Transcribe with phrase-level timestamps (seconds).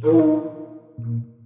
[0.00, 1.37] Thank.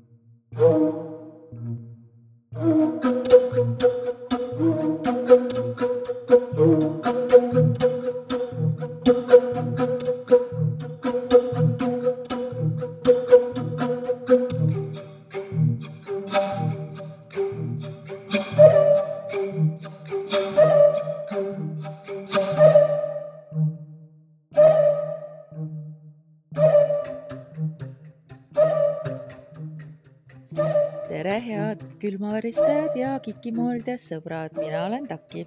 [32.92, 35.46] Külmaveristajad ja kikimoorid sõbrad, mina olen Taki.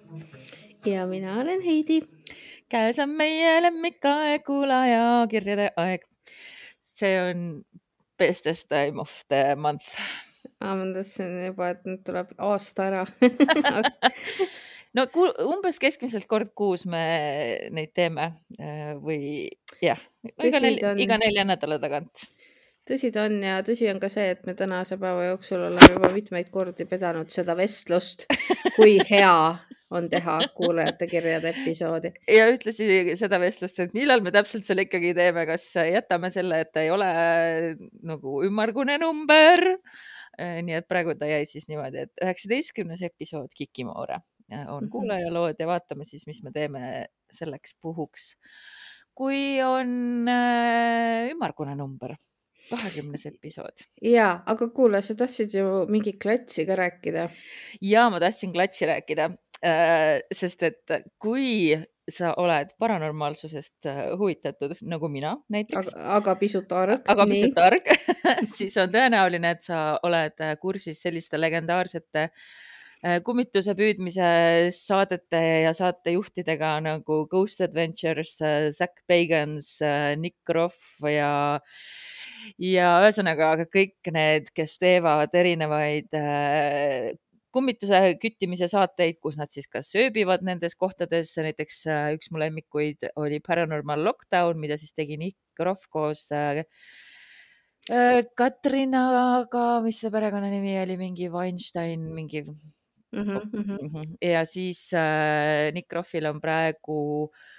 [0.86, 2.02] ja mina olen Heidi.
[2.70, 6.06] käes on meie lemmikaeg, kuulajakirjade aeg.
[6.96, 7.64] see on
[8.18, 9.98] bestest time of the month.
[10.60, 13.06] ma mõtlesin juba, et nüüd tuleb aasta ära.
[14.96, 15.08] no
[15.46, 19.50] umbes keskmiselt kord kuus me neid teeme äh, või
[19.82, 20.00] jah,
[20.42, 21.00] iga, nel, on.
[21.00, 22.30] iga nelja nädala tagant.
[22.90, 26.12] Tõsi ta on ja tõsi on ka see, et me tänase päeva jooksul oleme juba
[26.14, 28.28] mitmeid kordi pidanud seda vestlust,
[28.76, 29.38] kui hea
[29.96, 32.12] on teha kuulajate kirjade episoodi.
[32.32, 36.72] ja ühtlasi seda vestlust, et millal me täpselt selle ikkagi teeme, kas jätame selle, et
[36.74, 37.10] ta ei ole
[38.04, 39.66] nagu ümmargune number.
[40.36, 44.20] nii et praegu ta jäi siis niimoodi, et üheksateistkümnes episood Kikimoore
[44.68, 44.90] on Mhm.
[44.92, 48.36] kuulajalood ja vaatame siis, mis me teeme selleks puhuks,
[49.16, 52.14] kui on äh, ümmargune number,
[52.70, 57.28] kahekümnes episood ja, aga kuule, sa tahtsid ju mingi klatsi ka rääkida.
[57.82, 59.30] ja ma tahtsin klatši rääkida,
[60.34, 61.76] sest et kui
[62.12, 67.02] sa oled paranormaalsusest äh, huvitatud nagu mina näiteks, aga, pisut arg.
[67.10, 67.90] aga pisut targ,
[68.58, 74.30] siis on tõenäoline, et sa oled äh, kursis selliste legendaarsete äh, kummituse püüdmise
[74.78, 78.38] saadete ja saatejuhtidega nagu Ghost Adventures,
[78.78, 79.80] Zack Bagans,
[80.22, 81.60] Nick Kroff ja
[82.62, 87.14] ja ühesõnaga kõik need, kes teevad erinevaid äh,
[87.56, 93.10] kummituse küttimise saateid, kus nad siis kas ööbivad nendes kohtades, näiteks äh, üks mu lemmikuid
[93.22, 96.64] oli Paranormal Lockdown, mida siis tegi Nick Kroff koos äh,
[97.86, 102.56] Katrinaga, mis see perekonnanimi oli, mingi Weinstein, mingi mm.
[103.14, 103.52] -hmm.
[103.54, 104.16] Mhm.
[104.22, 104.90] ja siis
[105.74, 107.55] Nick Kroffil on praegu äh,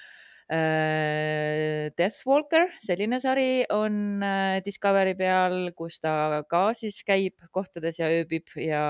[1.99, 8.53] Deathwalker, selline sari on äh, Discovery peal, kus ta ka siis käib kohtades ja ööbib
[8.63, 8.83] ja,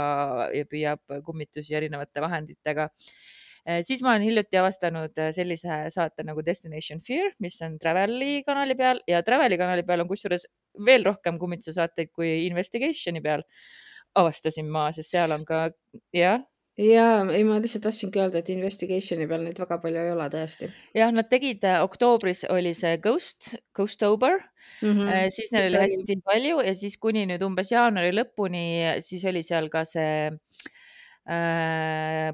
[0.52, 2.90] ja püüab kummitusi erinevate vahenditega
[3.64, 3.80] äh,.
[3.88, 8.76] siis ma olen hiljuti avastanud äh, sellise saate nagu Destination Fear, mis on Traveli kanali
[8.76, 10.44] peal ja Traveli kanali peal on kusjuures
[10.84, 13.46] veel rohkem kummituse saateid kui Investigationi peal
[14.16, 15.70] avastasin ma, sest seal on ka
[16.12, 16.44] jah
[16.80, 20.70] ja ei, ma lihtsalt tahtsingi öelda, et investigationi peal neid väga palju ei ole tõesti
[20.96, 24.88] jah, nad tegid äh, oktoobris oli see Ghost, Ghostober mm.
[24.88, 25.34] mm, -hmm.
[25.34, 28.66] siis neil oli hästi palju ja siis kuni nüüd umbes jaanuari lõpuni,
[29.00, 30.74] siis oli seal ka see äh,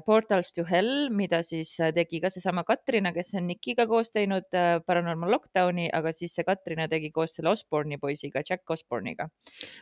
[0.05, 4.53] Portals to Hell, mida siis äh, tegi ka seesama Katrina, kes on Nikiga koos teinud
[4.53, 9.29] äh, Paranormal Lockdowni, aga siis see Katrina tegi koos selle Osborne'i poisiga, Jack Osborne'iga.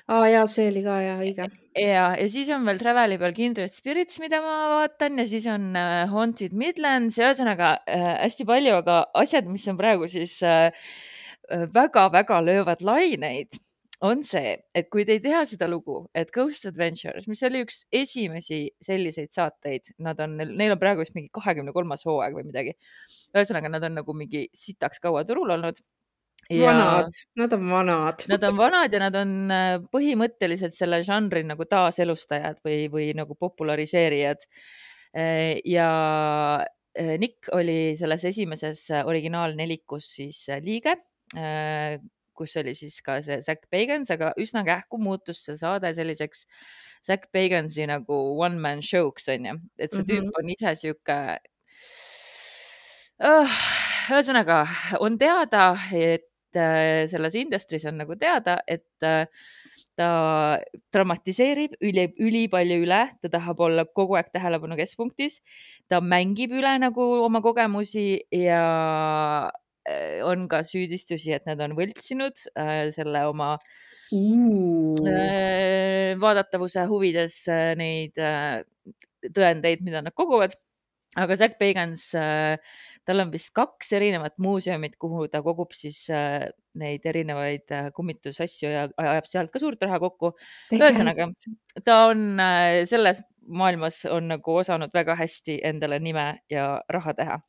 [0.08, 1.50] aa jaa, see oli ka ja õige.
[1.76, 5.72] ja, ja siis on veel Traveli peal Kindred Spirits, mida ma vaatan ja siis on
[5.76, 10.40] äh, Haunted Midlands ühesõnaga äh, hästi palju, aga asjad, mis on praegu siis
[11.76, 13.60] väga-väga äh, löövad laineid,
[14.06, 17.84] on see, et kui te ei tea seda lugu, et Ghost Adventures, mis oli üks
[17.94, 22.74] esimesi selliseid saateid, nad on, neil on praegu vist mingi kahekümne kolmas hooaeg või midagi.
[23.36, 25.84] ühesõnaga, nad on nagu mingi sitaks kaua turul olnud.
[26.52, 28.26] vanad, nad on vanad.
[28.34, 33.38] Nad on vanad ja nad on äh, põhimõtteliselt selle žanri nagu taaselustajad või, või nagu
[33.40, 34.48] populariseerijad.
[35.68, 35.90] ja
[36.98, 40.98] äh, Nick oli selles esimeses äh, originaalnelikus siis äh, liige,
[42.38, 46.46] kus oli siis ka see Zack Bagans, aga üsna kähku muutus see saade selliseks
[47.06, 50.36] Zack Bagansi nagu one man show'ks onju, et see tüüp Mhm.
[50.40, 51.20] on ise sihuke
[53.22, 53.58] uh,.
[54.12, 54.64] ühesõnaga
[55.00, 56.26] on teada, et
[56.58, 59.26] äh, selles industry's on nagu teada, et äh,
[59.96, 60.08] ta
[60.94, 65.40] dramatiseerib üli, ülipalju üle, ta tahab olla kogu aeg tähelepanu keskpunktis.
[65.88, 69.52] ta mängib üle nagu oma kogemusi ja
[70.28, 73.56] on ka süüdistusi, et nad on võltsinud äh, selle oma
[74.14, 78.62] äh, vaadatavuse huvides äh, neid äh,
[79.34, 80.54] tõendeid, mida nad koguvad.
[81.20, 82.56] aga Zack Bagans äh,,
[83.06, 86.46] tal on vist kaks erinevat muuseumit, kuhu ta kogub siis äh,
[86.80, 90.32] neid erinevaid äh, kummitusasju ja ajab sealt ka suurt raha kokku.
[90.78, 91.32] ühesõnaga,
[91.84, 97.40] ta on äh, selles maailmas on nagu osanud väga hästi endale nime ja raha teha.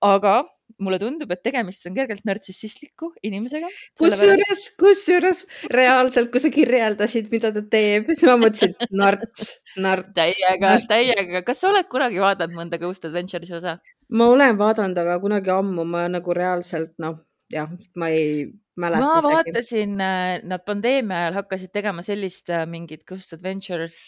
[0.00, 0.34] aga
[0.78, 3.70] mulle tundub, et tegemist on kergelt nartsissistliku inimesega.
[3.98, 10.12] kusjuures, kusjuures reaalselt, kui sa kirjeldasid, mida ta teeb, siis ma mõtlesin narts, narts.
[10.16, 11.42] täiega, täiega.
[11.46, 13.78] kas sa oled kunagi vaadanud mõnda Ghost Adventures'i osa?
[14.10, 17.18] ma olen vaadanud, aga kunagi ammu ma nagu reaalselt noh,
[17.52, 18.46] jah, ma ei
[18.80, 19.04] mäleta.
[19.04, 23.98] ma vaatasin, äh, nad pandeemia ajal hakkasid tegema sellist äh, mingit Ghost Adventures,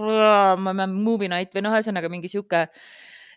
[0.00, 2.66] ma ei mäleta, Movie Night või noh, ühesõnaga mingi sihuke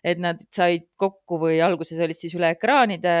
[0.06, 3.12] et nad said kokku või alguses olid siis üle ekraanide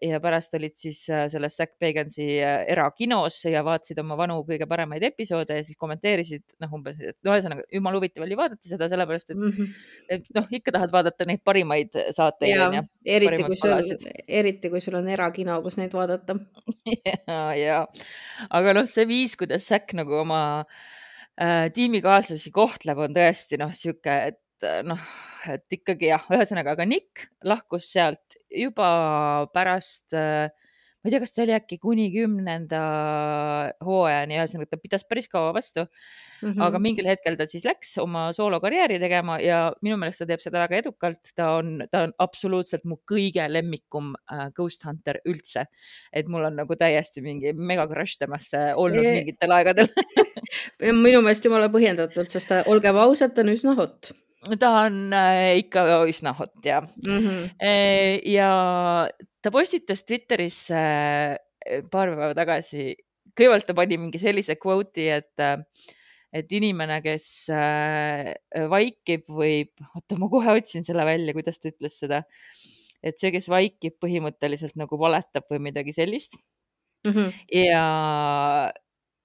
[0.00, 4.68] ja pärast olid siis äh, selles Zack Bagansi äh, erakinos ja vaatasid oma vanu kõige
[4.68, 8.88] paremaid episoode ja siis kommenteerisid noh, umbes, et no ühesõnaga jumala huvitav oli vaadata seda,
[8.92, 9.74] sellepärast et mm, -hmm.
[10.16, 12.80] et noh, ikka tahad vaadata neid parimaid saateid.
[13.04, 16.38] eriti kui sul, eriti kui sul on erakino, kus neid vaadata
[17.06, 17.82] ja, ja
[18.48, 20.40] aga noh, see viis, kuidas Zack nagu oma
[21.36, 25.04] äh, tiimikaaslasi kohtleb, on tõesti noh, sihuke, et noh
[25.50, 28.90] et ikkagi jah, ühesõnaga, aga Nick lahkus sealt juba
[29.54, 30.50] pärast äh,
[31.02, 32.80] ma ei tea, kas see oli äkki kuni kümnenda
[33.82, 36.52] hooajani, ühesõnaga ta pidas päris kaua vastu mm.
[36.52, 36.62] -hmm.
[36.62, 40.62] aga mingil hetkel ta siis läks oma soolokarjääri tegema ja minu meelest ta teeb seda
[40.62, 41.34] väga edukalt.
[41.34, 45.66] ta on, ta on absoluutselt mu kõige lemmikum äh, Ghost Hunter üldse.
[46.12, 49.90] et mul on nagu täiesti mingi mega crush temasse olnud e mingitel aegadel
[51.06, 54.14] minu meelest jumala põhjendatult, sest ta, olgem ausad, ta on üsna hot
[54.58, 57.18] ta on äh, ikka üsna hot ja mm.
[57.18, 57.48] -hmm.
[58.26, 58.50] ja
[59.42, 62.94] ta postitas Twitterisse äh, paar päeva tagasi,
[63.38, 65.44] kõigepealt ta pani mingi sellise kvooti, et,
[66.32, 67.46] et inimene, kes
[68.68, 72.24] vaikib, võib, oota, ma kohe otsin selle välja, kuidas ta ütles seda.
[73.02, 76.34] et see, kes vaikib, põhimõtteliselt nagu valetab või midagi sellist
[77.06, 77.12] mm.
[77.12, 77.32] -hmm.
[77.62, 77.84] ja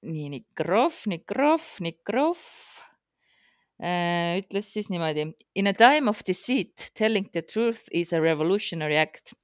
[0.05, 2.86] nii, Nikrov, Nikrov, Nikrov Äh,
[3.77, 5.27] ütles siis niimoodi.
[5.55, 9.35] In a time of deceit, telling the truth is a revolutionary act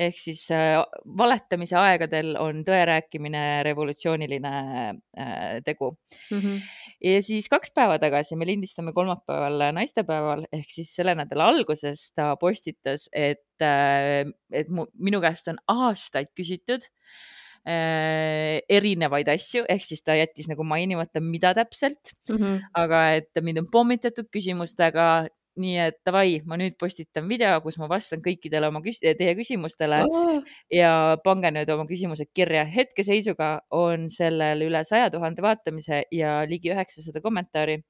[0.00, 0.80] ehk siis äh,
[1.18, 4.54] valetamise aegadel on tõe rääkimine revolutsiooniline
[4.90, 6.38] äh, tegu mm.
[6.38, 6.58] -hmm.
[7.10, 12.34] ja siis kaks päeva tagasi, me lindistame kolmapäeval naistepäeval ehk siis selle nädala alguses ta
[12.36, 19.86] postitas, et äh,, et mu, minu käest on aastaid küsitud äh, äh, erinevaid asju, ehk
[19.86, 22.60] siis ta jättis nagu mainimata, mida täpselt mm, -hmm.
[22.76, 25.28] aga et mind on pommitatud küsimustega.
[25.54, 30.00] nii et davai, ma nüüd postitan video, kus ma vastan kõikidele oma küs teie küsimustele
[30.02, 30.40] oh.
[30.66, 32.64] ja pange nüüd oma küsimused kirja.
[32.64, 37.84] hetkeseisuga on sellel üle saja tuhande vaatamise ja ligi üheksasada kommentaari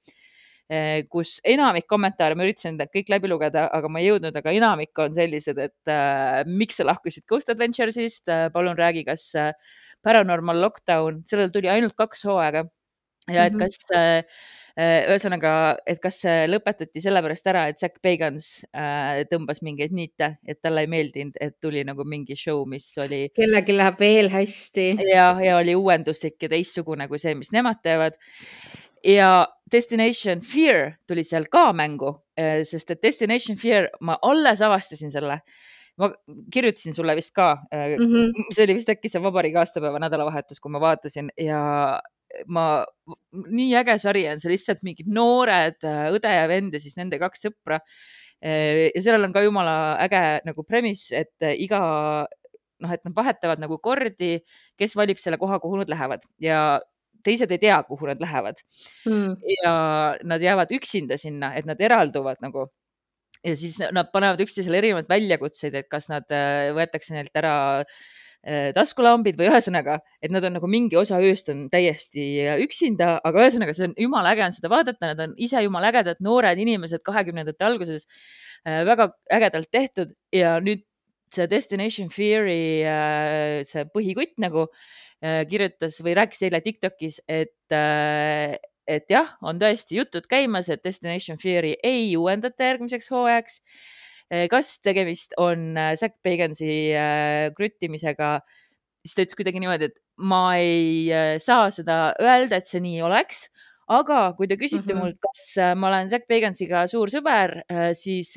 [1.13, 5.15] kus enamik kommentaare, ma üritasin kõik läbi lugeda, aga ma ei jõudnud, aga enamik on
[5.17, 9.53] sellised, et äh, miks sa lahkusid Ghost Adventures'ist äh,, palun räägi, kas äh,
[10.05, 12.65] Paranormal Lockdown, sellel tuli ainult kaks hooaega
[13.33, 13.63] ja et mhm.
[13.63, 14.43] kas äh,
[14.75, 15.51] ühesõnaga,
[15.87, 20.85] et kas see lõpetati sellepärast ära, et Zack Bagans äh, tõmbas mingeid niite, et talle
[20.85, 23.29] ei meeldinud, et tuli nagu mingi show, mis oli.
[23.37, 24.89] kellelgi läheb veel hästi.
[25.13, 28.19] ja, ja oli uuenduslik ja teistsugune kui see, mis nemad teevad
[29.05, 35.13] ja Destination Fear tuli seal ka mängu, eh, sest et Destination Fear, ma alles avastasin
[35.15, 35.41] selle.
[35.95, 36.09] ma
[36.51, 38.47] kirjutasin sulle vist ka mm, -hmm.
[38.51, 42.01] see oli vist äkki see vabariigi aastapäeva nädalavahetus, kui ma vaatasin ja
[42.51, 42.85] ma,
[43.47, 47.19] nii äge sari on, see lihtsalt mingid noored eh, õde ja vend ja siis nende
[47.23, 47.79] kaks sõpra.
[48.43, 52.27] ja sellel on ka jumala äge nagu premise, et iga
[52.83, 54.41] noh, et nad vahetavad nagu kordi,
[54.77, 56.81] kes valib selle koha, kuhu nad lähevad ja
[57.25, 58.61] teised ei tea, kuhu nad lähevad
[59.09, 59.37] mm.
[59.63, 59.75] ja
[60.25, 62.69] nad jäävad üksinda sinna, et nad eralduvad nagu
[63.45, 68.71] ja siis nad panevad üksteisele erinevaid väljakutseid, et kas nad äh, võetakse neilt ära äh,
[68.77, 73.77] taskulambid või ühesõnaga, et nad on nagu mingi osa ööst on täiesti üksinda, aga ühesõnaga,
[73.77, 77.69] see on jumala äge on seda vaadata, nad on ise jumala ägedad noored inimesed kahekümnendate
[77.69, 78.09] alguses,
[78.65, 80.85] äh, väga ägedalt tehtud ja nüüd
[81.35, 82.85] see Destination Fear'i
[83.67, 84.69] see põhikutt nagu
[85.49, 88.57] kirjutas või rääkis eile Tiktokis, et, äh,
[88.87, 93.61] et jah, on tõesti jutud käimas, et Destination Fear'i ei uuendata järgmiseks hooajaks.
[94.33, 96.93] Äh, kas tegemist on Zack Bagansi
[97.57, 98.39] krüttimisega,
[99.05, 103.49] siis ta ütles kuidagi niimoodi, et ma ei saa seda öelda, et see nii oleks
[103.85, 105.01] aga kui te küsite mm -hmm.
[105.03, 107.61] mult, kas ma olen Zack Bagansiga suur sõber,
[107.93, 108.33] siis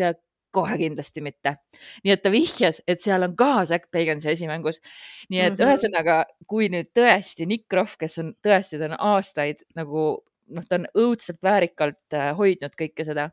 [0.57, 1.55] kohe kindlasti mitte.
[2.03, 4.81] nii et ta vihjas, et seal on ka Zack Bagansi esimängus.
[5.29, 5.67] nii et mm -hmm.
[5.67, 10.09] ühesõnaga, kui nüüd tõesti Nick Krohv, kes on tõesti, ta on aastaid nagu
[10.47, 13.29] noh, ta on õudselt väärikalt äh, hoidnud kõike seda,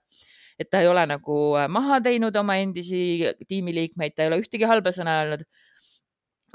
[0.58, 4.66] et ta ei ole nagu äh, maha teinud oma endisi tiimiliikmeid, ta ei ole ühtegi
[4.68, 5.46] halba sõna öelnud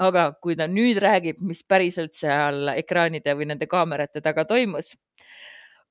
[0.00, 4.94] aga kui ta nüüd räägib, mis päriselt seal ekraanide või nende kaamerate taga toimus.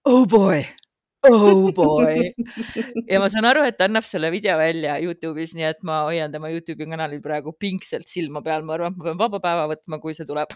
[0.09, 0.63] Oh boy,
[1.28, 2.30] oh boy.
[3.12, 6.32] Ja ma saan aru, et ta annab selle video välja Youtube'is, nii et ma hoian
[6.34, 10.00] tema Youtube'i kanalil praegu pingsalt silma peal, ma arvan, et ma pean vaba päeva võtma,
[10.04, 10.54] kui see tuleb.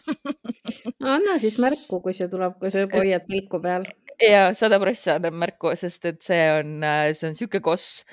[1.03, 3.87] No anna siis märku, kui see tuleb, kui sa juba hoiad pilku peal.
[4.23, 6.79] ja sada prossa annab märku, sest et see on,
[7.11, 8.03] see on sihuke koss.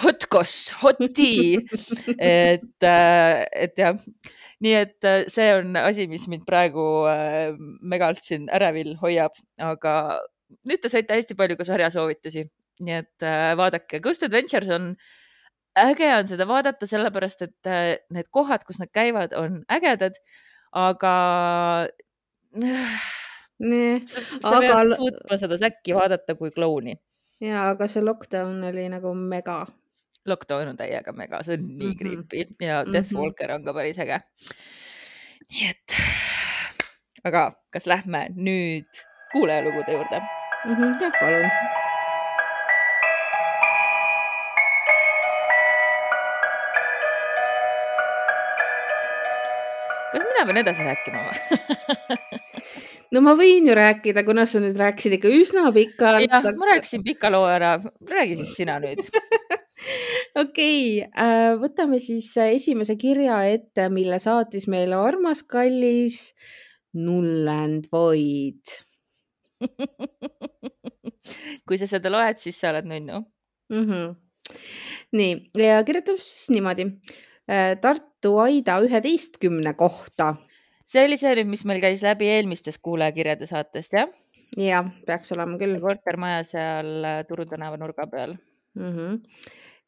[0.00, 1.60] Hot koss, hot tea.
[2.16, 3.98] Et, äh, et jah,
[4.64, 7.52] nii et äh, see on asi, mis mind praegu äh,
[7.84, 9.94] megalt siin ärevil hoiab, aga
[10.68, 12.46] nüüd te saite hästi palju ka sarjasoovitusi,
[12.82, 13.26] nii et
[13.58, 14.94] vaadake, Ghost Adventures on
[15.78, 17.72] äge on seda vaadata, sellepärast et
[18.12, 20.18] need kohad, kus nad käivad, on ägedad,
[20.76, 21.14] aga
[23.62, 24.60] nee, sa, aga...
[24.66, 26.98] pead suutma seda säkki vaadata kui klouni.
[27.40, 29.62] ja, aga see lockdown oli nagu mega
[30.26, 32.26] Lockdown on täiega mega, see on nii mm -hmm.
[32.28, 32.92] creepy ja Mhm.
[32.92, 34.20] Deathwalker on ka päris äge.
[35.50, 35.96] nii et,
[37.24, 40.41] aga kas lähme nüüd kuulajalugude juurde?
[40.62, 41.48] Mhm, jah, palun.
[50.12, 51.40] kas mina pean edasi rääkima või
[53.16, 56.28] no ma võin ju rääkida, kuna sa nüüd rääkisid ikka üsna pikalt.
[56.28, 57.72] jah, ma rääkisin pika loo ära,
[58.12, 59.02] räägi siis sina nüüd
[60.44, 66.36] okei okay, äh,, võtame siis esimese kirja ette, mille saatis meile armas kallis
[66.94, 68.78] Null and Void
[71.66, 73.20] kui sa seda loed, siis sa oled nunnu
[73.72, 73.84] mm.
[73.84, 74.14] -hmm.
[75.18, 76.88] nii ja kirjutab siis niimoodi
[77.50, 80.34] äh, Tartu Aida üheteistkümne kohta.
[80.86, 84.08] see oli see nüüd, mis meil käis läbi eelmistest kuulajakirjade saatest, jah?
[84.56, 85.80] jah, peaks olema küll.
[85.80, 88.36] kortermaja seal äh, Turu tänava nurga peal
[88.74, 88.92] mm.
[88.92, 89.22] -hmm.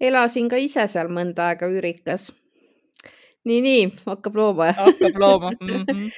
[0.00, 2.32] elasin ka ise seal mõnda aega üürikas
[3.48, 4.70] nii, nii hakkab looma.
[4.76, 5.84] hakkab looma mm.
[5.88, 6.10] -hmm.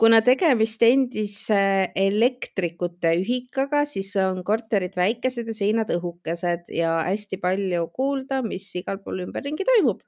[0.00, 7.88] kuna tegemist endise elektrikute ühikaga, siis on korterid väikesed ja seinad õhukesed ja hästi palju
[7.92, 10.00] kuulda, mis igal pool ümberringi toimub.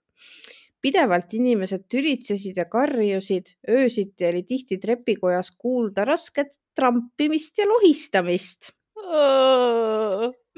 [0.85, 8.69] pidevalt inimesed tülitsesid ja karjusid, öösiti oli tihti trepikojas kuulda rasket trampimist ja lohistamist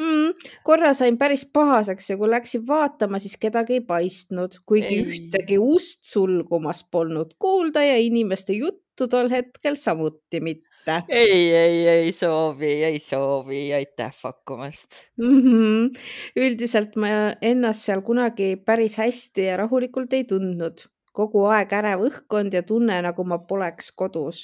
[0.00, 0.50] mm,.
[0.64, 5.04] korra sain päris pahaseks ja kui läksin vaatama, siis kedagi ei paistnud, kuigi ei.
[5.04, 11.02] ühtegi ust sulgumas polnud kuulda ja inimeste juttu tol hetkel samuti mitte.
[11.08, 15.40] ei, ei, ei soovi, ei soovi, aitäh pakkumast mm.
[15.42, 16.02] -hmm.
[16.36, 17.08] üldiselt ma
[17.42, 20.86] ennast seal kunagi päris hästi ja rahulikult ei tundnud
[21.16, 24.38] kogu aeg ärev õhkkond ja tunne, nagu ma poleks kodus.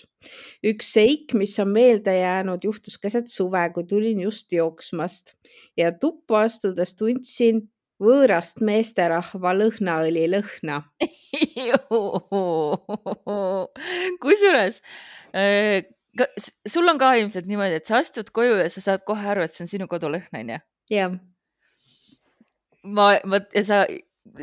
[0.64, 5.34] üks seik, mis on meelde jäänud, juhtus keset suve, kui tulin just jooksmast
[5.76, 7.68] ja tuppa astudes tundsin
[8.02, 10.82] võõrast meesterahva lõhnaõli lõhna
[14.22, 14.82] kusjuures
[15.36, 15.84] äh,
[16.68, 19.54] sul on ka ilmselt niimoodi, et sa astud koju ja sa saad kohe aru, et
[19.54, 20.58] see on sinu kodulõhn, onju?
[20.92, 21.14] jah.
[22.84, 23.84] ma, ma, sa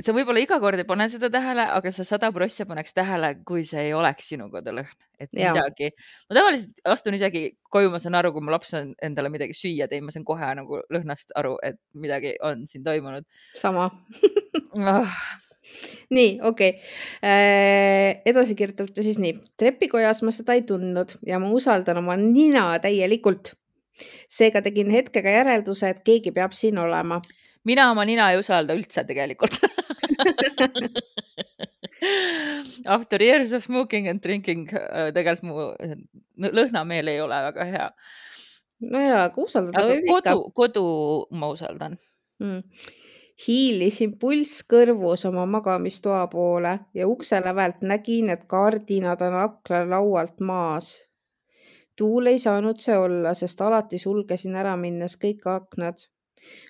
[0.04, 3.64] sa võib-olla iga kord ei pane seda tähele, aga sa sada prossa paneks tähele, kui
[3.68, 5.54] see ei oleks sinu kodulõhn, et ja.
[5.56, 5.92] midagi.
[6.30, 9.88] ma tavaliselt astun isegi koju, ma saan aru, kui mu laps on endale midagi süüa
[9.90, 13.28] teinud, ma saan kohe nagu lõhnast aru, et midagi on siin toimunud.
[13.60, 13.88] sama
[14.76, 15.18] oh.
[16.16, 16.94] nii, okei okay.
[17.24, 18.22] äh,.
[18.30, 19.38] edasi kirjutab ta siis nii.
[19.60, 23.56] trepikojas ma seda ei tundnud ja ma usaldan oma nina täielikult.
[24.32, 27.24] seega tegin hetkega järelduse, et keegi peab siin olema
[27.68, 29.60] mina oma nina ei usalda üldse tegelikult
[32.86, 37.90] After years of smoking and drinking äh, tegelikult mu lõhnameel ei ole väga hea.
[38.88, 40.22] no ja, aga usaldada võib ikka.
[40.22, 40.86] kodu, kodu
[41.36, 41.98] ma usaldan
[42.40, 42.62] mm.
[43.48, 50.94] hiilisin pulss kõrvus oma magamistoa poole ja ukse lävelt nägin, et kardinad on aknalaualt maas.
[52.00, 56.08] tuul ei saanud see olla, sest alati sulgesin ära minnes kõik aknad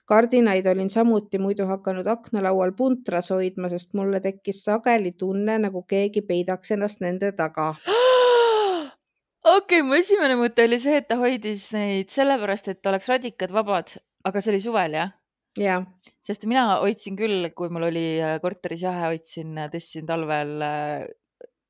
[0.09, 6.23] kardinaid olin samuti muidu hakanud aknalaual puntras hoidma, sest mulle tekkis sageli tunne, nagu keegi
[6.25, 7.71] peidaks ennast nende taga.
[9.55, 13.53] okei okay,, mu esimene mõte oli see, et ta hoidis neid sellepärast, et oleks radikad
[13.55, 13.95] vabad,
[14.25, 15.15] aga see oli suvel, jah?
[15.59, 15.87] jah.
[16.25, 21.07] sest mina hoidsin küll, kui mul oli äh, korteris jahe, hoidsin, äh, tõstsin talvel äh,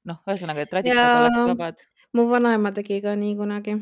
[0.10, 1.24] noh, ühesõnaga, et radikad ja...
[1.24, 1.88] oleks vabad.
[2.18, 3.77] mu vanaema tegi ka nii kunagi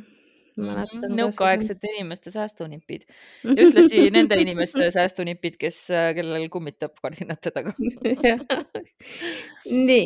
[0.58, 1.06] mäletan.
[1.18, 3.06] nõukaaegsete inimeste säästunipid.
[3.46, 7.74] ühtlasi nende inimeste säästunipid, kes, äh, kellel kummitab kardinate taga
[9.88, 10.04] nii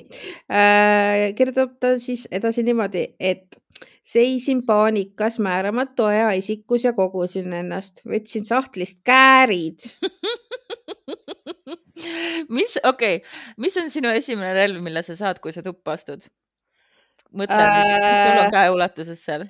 [0.51, 3.60] äh,, kirjutab ta siis edasi niimoodi, et
[4.03, 9.88] seisin paanikas määramatu aja isikus ja kogusin ennast, võtsin sahtlist käärid
[12.58, 16.25] mis, okei okay., mis on sinu esimene relv, mille sa saad, kui sa tuppa astud?
[17.31, 19.46] mõtle äh..., mis sul on käeulatuses seal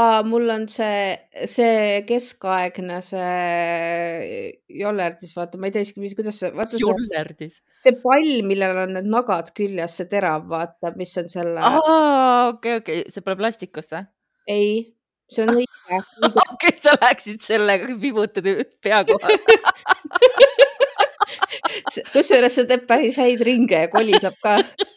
[0.00, 1.14] aa, mul on see,
[1.50, 4.48] see keskaegne, see
[4.80, 7.60] jollerdis, vaata, ma ei tea isegi, mis, kuidas see, vaata see, jollerdis.
[7.84, 11.70] see pall, millel on need nagad küljes, see terav, vaata, mis on selle,
[12.54, 14.04] okei, okei, see pole plastikust või?
[14.54, 14.74] ei,
[15.32, 16.02] see on õige,
[16.54, 18.50] okei, sa läheksid sellega, vibutad
[18.84, 19.38] pea kohal.
[22.14, 24.58] kusjuures see teeb päris häid ringe ja koliseb ka.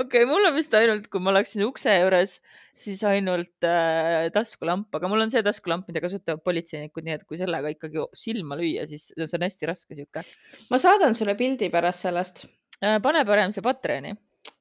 [0.00, 2.38] okei, mul on vist ainult, kui ma läksin ukse juures,
[2.78, 7.40] siis ainult äh, taskulamp, aga mul on see taskulamp, mida kasutavad politseinikud, nii et kui
[7.40, 10.24] sellega ikkagi silma lüüa, siis see on hästi raske sihuke.
[10.72, 12.46] ma saadan sulle pildi pärast sellest.
[12.80, 14.16] pane parem see Patreoni.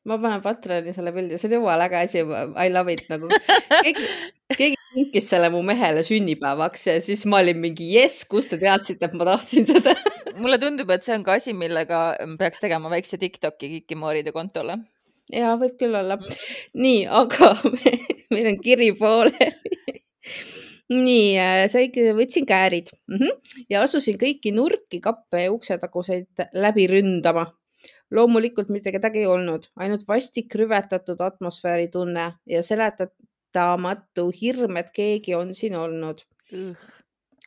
[0.09, 2.27] ma panen Patreoni selle pildi, see on jumala äge asi,
[2.65, 3.31] I love it nagu.
[3.85, 4.07] keegi,
[4.57, 9.07] keegi kinkis selle mu mehele sünnipäevaks ja siis ma olin mingi jess, kust te teadsite,
[9.07, 9.95] et ma tahtsin seda.
[10.41, 12.01] mulle tundub, et see on ka asi, millega
[12.39, 14.77] peaks tegema väikse Tiktoki Kikimooride kontole.
[15.35, 16.17] Ja võib küll olla.
[16.73, 17.95] nii, aga me,
[18.33, 19.87] meil on kiri pooleli.
[20.91, 23.65] nii, sai, võtsin käärid mm -hmm.
[23.69, 27.45] ja asusin kõiki nurki, kappe ja uksetaguseid läbi ründama.
[28.11, 35.35] loomulikult mitte kedagi ei olnud, ainult vastik rüvetatud atmosfääri tunne ja seletamatu hirm, et keegi
[35.35, 36.19] on siin olnud.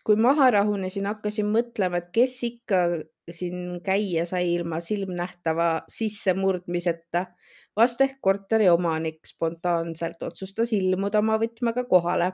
[0.04, 2.80] Kui maha rahunesin, hakkasin mõtlema, et kes ikka
[3.30, 7.26] siin käia sai ilma silmnähtava sissemurdmiseta.
[7.76, 12.32] vast ehk korteri omanik spontaanselt otsustas ilmuda oma võtmega kohale.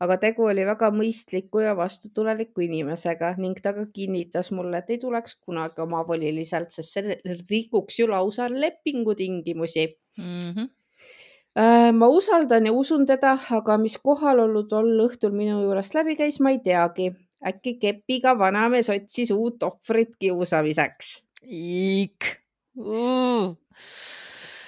[0.00, 4.98] aga tegu oli väga mõistliku ja vastutuleliku inimesega ning ta ka kinnitas mulle, et ei
[4.98, 7.18] tuleks kunagi omavoliliselt, sest see
[7.50, 9.86] rikuks ju lausa lepingutingimusi.
[10.18, 10.79] Mm -hmm.
[11.58, 16.38] Äh, ma usaldan ja usun teda, aga mis kohalolu tol õhtul minu juurest läbi käis,
[16.40, 17.10] ma ei teagi.
[17.40, 21.22] äkki kepiga vanamees otsis uut ohvrit kiusamiseks.
[21.48, 22.26] Iik
[22.76, 23.56] uh..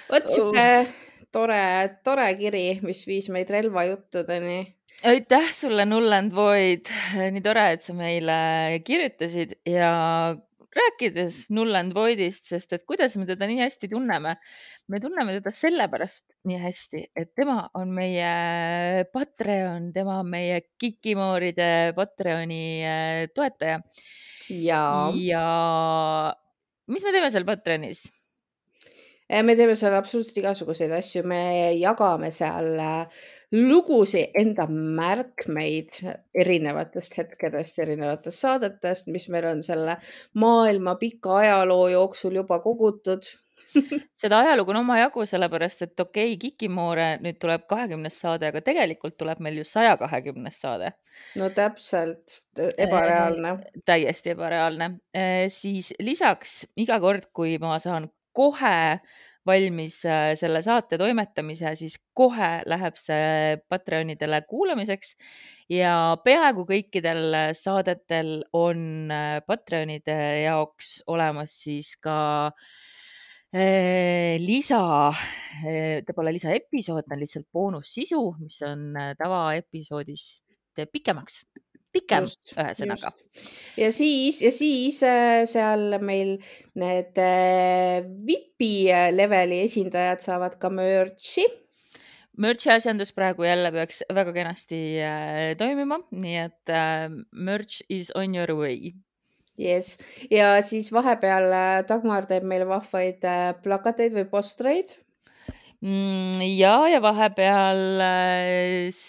[0.09, 0.87] vot sihuke
[1.31, 1.61] tore,
[2.03, 4.57] tore kiri, mis viis meid relvajuttudeni.
[5.05, 9.93] aitäh sulle, Null and Void, nii tore, et sa meile kirjutasid ja
[10.77, 14.35] rääkides Null and Voidist, sest et kuidas me teda nii hästi tunneme,
[14.89, 21.93] me tunneme teda sellepärast nii hästi, et tema on meie Patreon, tema on meie Kikimooride
[21.97, 23.79] Patreoni äh, toetaja.
[24.49, 24.83] Ja
[25.15, 25.45] ja
[26.91, 28.07] mis me teeme seal Patreonis?
[29.41, 31.39] me teeme seal absoluutselt igasuguseid asju, me
[31.79, 35.99] jagame seal äh, lugusid, enda märkmeid
[36.33, 39.97] erinevatest hetkedest, erinevatest saadetest, mis meil on selle
[40.41, 43.27] maailma pika ajaloo jooksul juba kogutud.
[44.21, 49.17] seda ajalugu on omajagu, sellepärast et okei okay,, Kikimoore nüüd tuleb kahekümnes saade, aga tegelikult
[49.17, 50.93] tuleb meil ju saja kahekümnes saade.
[51.41, 53.55] no täpselt, ebareaalne.
[53.85, 54.89] täiesti ebareaalne.
[55.49, 58.99] siis lisaks iga kord, kui ma saan kohe
[59.47, 65.15] valmis äh, selle saate toimetamise, siis kohe läheb see Patreonidele kuulamiseks.
[65.71, 76.33] Ja peaaegu kõikidel saadetel on äh, Patreonide jaoks olemas siis ka äh, lisa, ta pole
[76.35, 80.43] lisaepisood, ta on lihtsalt boonussisu, mis on tavaepisoodist
[80.91, 81.43] pikemaks,
[81.93, 83.11] pikem ühesõnaga.
[83.79, 86.37] ja siis, ja siis äh, seal meil
[86.79, 91.47] need äh, VIP-i leveli esindajad saavad ka merch'i
[92.33, 96.71] Merch'i asjandus praegu jälle peaks väga kenasti äh, toimima, nii et
[97.31, 98.93] merch is on your way.
[99.53, 99.99] Yes.
[100.33, 101.45] ja siis vahepeal
[101.85, 103.21] Dagmar teeb meile vahvaid
[103.61, 104.95] plakateid või postreid.
[105.83, 106.41] mm,.
[106.57, 109.03] ja, ja vahepeal äh,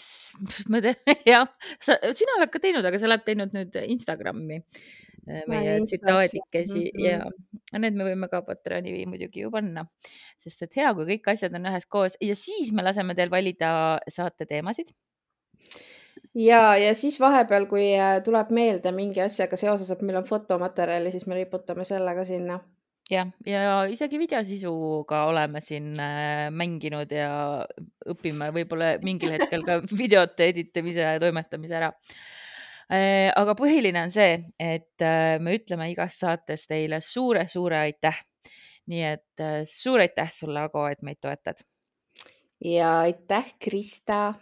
[0.72, 1.48] me teeme, jah,
[1.80, 7.06] sina oled ka teinud, aga sa oled teinud nüüd Instagrami äh, Ma meie tsitaadikesi mhm.
[7.06, 9.86] ja need me võime ka Patreoni muidugi ju panna,
[10.40, 13.72] sest et hea, kui kõik asjad on üheskoos ja siis me laseme teil valida
[14.10, 14.92] saate teemasid
[16.34, 21.12] ja, ja siis vahepeal, kui äh, tuleb meelde mingi asjaga seoses, et meil on fotomaterjali,
[21.14, 22.60] siis me riputame selle ka sinna.
[23.10, 27.64] jah, ja isegi videosisuga oleme siin äh, mänginud ja
[28.08, 31.92] õpime võib-olla mingil hetkel ka videote editamise ja toimetamise ära.
[33.34, 38.22] aga põhiline on see, et äh, me ütleme igas saates teile suure-suure aitäh.
[38.86, 41.60] nii et äh, suur aitäh sulle, Ago, et meid toetad.
[42.64, 44.34] ja aitäh, Krista,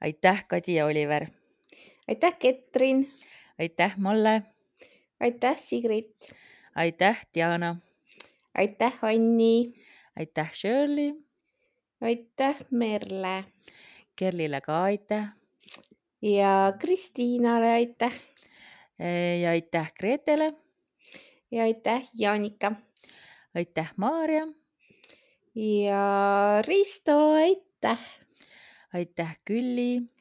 [0.00, 1.26] aitäh, Kadi ja Oliver,
[2.08, 3.08] aitäh, Ketrin,
[3.58, 4.42] aitäh, Malle,
[5.20, 6.34] aitäh, Sigrit,
[6.74, 7.76] aitäh, Diana,
[8.58, 9.70] aitäh, Anni,
[10.18, 11.12] aitäh, Shirley,
[12.00, 13.44] aitäh, Merle!
[14.16, 15.28] Kerlile ka aitäh!
[16.22, 18.14] Ja Kristiinale aitäh!
[19.42, 20.54] Ja aitäh Gretele,
[21.50, 22.72] ja aitäh, Jaanika!
[23.54, 24.46] Aitäh, Maarja!
[25.54, 27.98] Ja Risto, aitäh.
[28.94, 30.17] aitäh, Külli.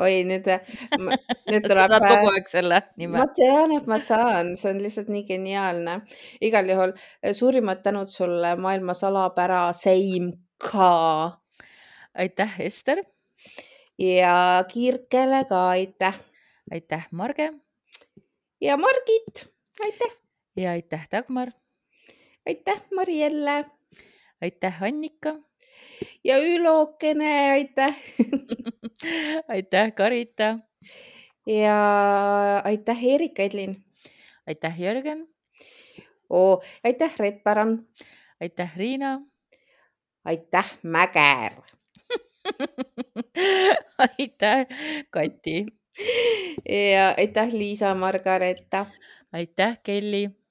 [0.00, 1.92] Oi, nüüd, nüüd sa tuleb.
[1.92, 3.18] saad kogu aeg selle nime.
[3.20, 6.00] ma tean, et ma saan, see on lihtsalt nii geniaalne.
[6.44, 6.94] igal juhul
[7.32, 11.40] suurimad tänud sulle, maailma salapära Seim ka.
[12.14, 13.02] aitäh, Ester.
[13.98, 16.18] ja Kirkele ka aitäh.
[16.72, 17.52] aitäh, Marge.
[18.60, 19.46] ja Margit,
[19.84, 20.12] aitäh.
[20.56, 21.50] ja aitäh, Dagmar.
[22.46, 23.64] aitäh, Marielle.
[24.42, 25.38] aitäh, Annika.
[26.24, 27.96] Ja Ülokene, aitäh
[29.48, 30.58] aitäh, Karita.
[31.46, 33.84] ja aitäh, Erika Edlin.
[34.46, 35.28] aitäh, Jörgen.
[36.30, 37.88] oo, aitäh, Red Päran.
[38.40, 39.20] aitäh, Riina.
[40.24, 41.52] aitäh, Mäger
[43.98, 44.66] aitäh,
[45.10, 45.66] Kati.
[46.68, 48.86] ja aitäh, Liisa Margareeta.
[49.32, 50.43] aitäh, Kelly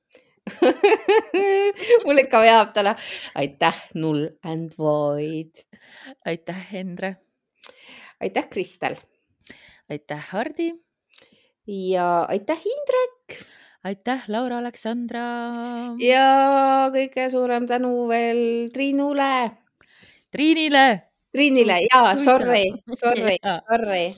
[2.05, 2.95] mul ikka veab täna.
[3.35, 5.63] aitäh, Null and Void.
[6.25, 7.15] aitäh, Endre.
[8.21, 8.95] aitäh, Kristel.
[9.89, 10.73] aitäh, Hardi.
[11.67, 13.43] ja aitäh, Indrek.
[13.83, 15.25] aitäh, Laura Aleksandra.
[15.99, 19.51] ja kõige suurem tänu veel Triinule.
[20.31, 21.01] Triinile.
[21.31, 22.65] Triinile ja sorry,
[22.99, 23.37] sorry,
[23.69, 24.13] sorry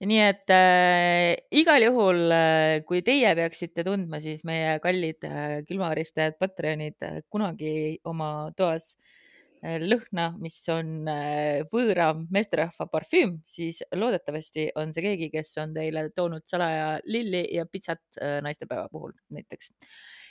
[0.00, 2.32] nii et äh, igal juhul,
[2.88, 9.20] kui teie peaksite tundma, siis meie kallid äh, külmaristajad, Patreonid äh, kunagi oma toas äh,
[9.60, 16.06] lõhna, mis on äh, võõra meesterahva parfüüm, siis loodetavasti on see keegi, kes on teile
[16.16, 19.72] toonud salaja lilli ja pitsat äh, naistepäeva puhul näiteks.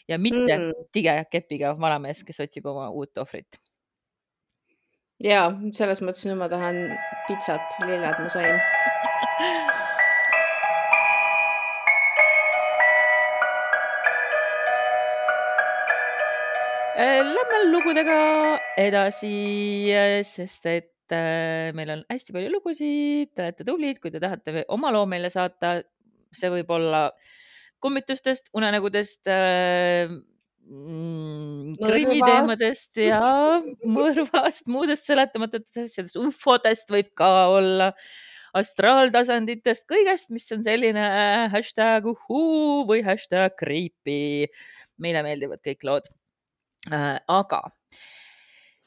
[0.09, 0.85] ja mitte mm.
[0.91, 3.61] tige kepiga vanamees, kes otsib oma uut ohvrit.
[5.21, 6.87] ja selles mõttes nüüd ma tahan
[7.27, 9.08] pitsat, lilled ma sain Äh,
[16.99, 18.17] lähme lugudega
[18.77, 19.91] edasi,
[20.27, 24.91] sest et äh, meil on hästi palju lugusid, te olete tublid, kui te tahate oma
[24.93, 25.79] loo meile saata,
[26.35, 27.07] see võib olla
[27.79, 30.11] kummitustest, unenägudest äh,,
[30.67, 33.21] mm, krimiteemadest ja
[33.97, 37.93] mõrvast, muudest seletamatutest asjadest, ufodest võib ka olla
[38.57, 41.05] astraaltasanditest, kõigest, mis on selline
[41.53, 44.47] hashtag uhuu või hashtag creepy.
[44.99, 46.09] meile meeldivad kõik lood
[46.91, 47.19] äh,.
[47.27, 47.61] aga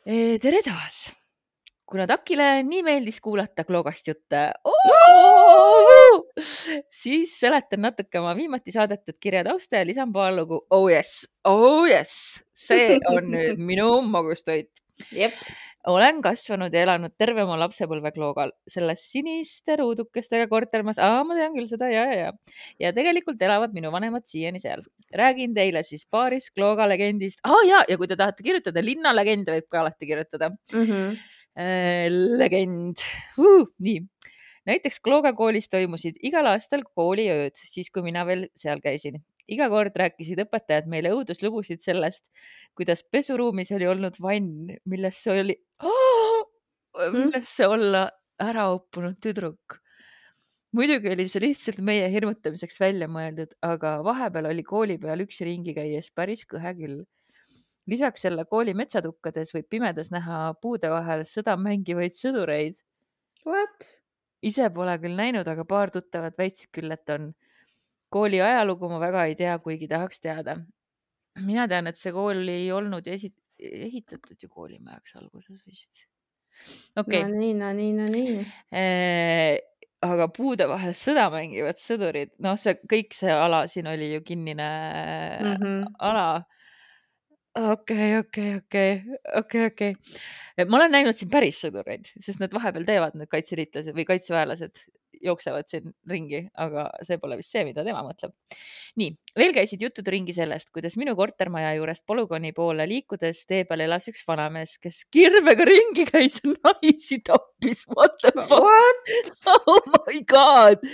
[0.04, 1.12] e, tere taas.
[1.86, 4.50] kuna Takile nii meeldis kuulata Kloogast jutte
[6.90, 10.62] siis seletan natuke oma viimati saadetud kirja tausta ja lisan paar lugu.
[10.70, 14.70] Oh yes, oh yes, see on nüüd minu magustoit.
[15.12, 15.36] jep
[15.90, 21.68] olen kasvanud ja elanud terve oma lapsepõlve Kloogal, selles siniste ruudukestega kortermajas, ma tean küll
[21.70, 22.54] seda ja, ja, ja.
[22.86, 24.84] ja tegelikult elavad minu vanemad siiani seal.
[25.14, 27.58] räägin teile siis paarist Klooga legendist ah,.
[27.66, 30.86] ja, ja kui te tahate kirjutada linnalegende, võib ka alati kirjutada mm.
[30.86, 31.20] -hmm.
[31.52, 32.96] Äh, legend
[33.36, 34.00] uh,, nii
[34.64, 39.18] näiteks Klooga koolis toimusid igal aastal kooliööd, siis kui mina veel seal käisin
[39.50, 42.28] iga kord rääkisid õpetajad meile õuduslugusid sellest,
[42.78, 46.44] kuidas pesuruumis oli olnud vann, millesse oli oh,,
[47.16, 48.08] millesse olla
[48.42, 49.78] ära uppunud tüdruk.
[50.72, 55.74] muidugi oli see lihtsalt meie hirmutamiseks välja mõeldud, aga vahepeal oli kooli peal üksi ringi
[55.76, 57.02] käies päris kõhe küll.
[57.90, 62.78] lisaks selle kooli metsatukkades võib pimedas näha puude vahel sõda mängivaid sõdureid.
[63.44, 63.98] What?
[64.42, 67.30] ise pole küll näinud, aga paar tuttavat väitsid küll, et on
[68.12, 70.56] kooli ajalugu ma väga ei tea, kuigi tahaks teada.
[71.40, 76.06] mina tean, et see kool ei olnud esi-, ehitatud ju koolimajaks alguses vist.
[76.96, 77.28] okei okay..
[77.28, 78.32] no nii, no nii, no nii
[78.76, 79.58] eh,
[80.04, 84.68] aga puude vahel sõda mängivad sõdurid, noh, see kõik see ala siin oli ju kinnine
[85.40, 85.86] mm -hmm.
[86.10, 86.26] ala
[87.54, 88.92] okei, okei, okei,
[89.40, 89.94] okei, okei.
[90.66, 94.84] ma olen näinud siin päris sõdureid, sest nad vahepeal teevad, need kaitseliitlased või kaitseväelased
[95.22, 98.34] jooksevad siin ringi, aga see pole vist see, mida tema mõtleb.
[99.00, 103.84] nii, veel käisid jutud ringi sellest, kuidas minu kortermaja juurest polügooni poole liikudes tee peal
[103.86, 107.86] elas üks vanamees, kes kirvega ringi käis ja naisi tappis.
[107.92, 109.12] What the fuck?
[109.68, 110.84] oh my god,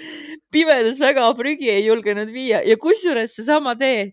[0.53, 4.13] pimedas väga prügi ei julgenud viia ja kusjuures seesama tee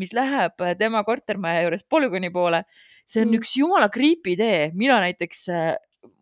[0.00, 2.64] mis läheb äh, tema kortermaja juurest polügooni poole.
[3.06, 3.38] see on mm.
[3.38, 5.76] üks jumala creepy tee, mina näiteks, äh,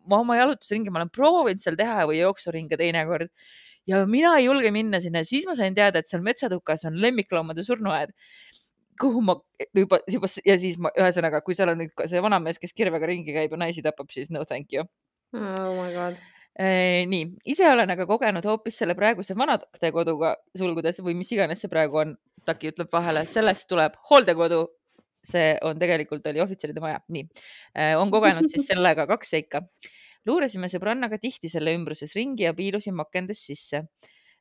[0.09, 3.31] ma oma jalutusringi, ma olen proovinud seal teha või jooksuringe teinekord
[3.89, 7.65] ja mina ei julge minna sinna, siis ma sain teada, et seal metsatukas on lemmikloomade
[7.65, 8.13] surnuaed
[8.99, 9.35] kuhu ma
[9.75, 13.35] juba, juba ja siis ma, ühesõnaga, kui seal on nüüd see vanamees, kes kirvega ringi
[13.35, 14.87] käib ja naisi tapab, siis no thank you.
[15.35, 16.21] oh my god
[16.55, 21.71] Ee, nii, ise olen aga kogenud hoopis selle praeguse vanadekoduga sulgudes või mis iganes see
[21.71, 22.13] praegu on,
[22.45, 24.59] Taki ütleb vahele, sellest tuleb hooldekodu.
[25.27, 27.25] See on tegelikult oli ohvitseride maja, nii
[27.99, 29.63] on kogenud siis sellega kaks seika.
[30.25, 33.83] luurasime sõbrannaga tihti selle ümbruses ringi ja piilusime akendest sisse.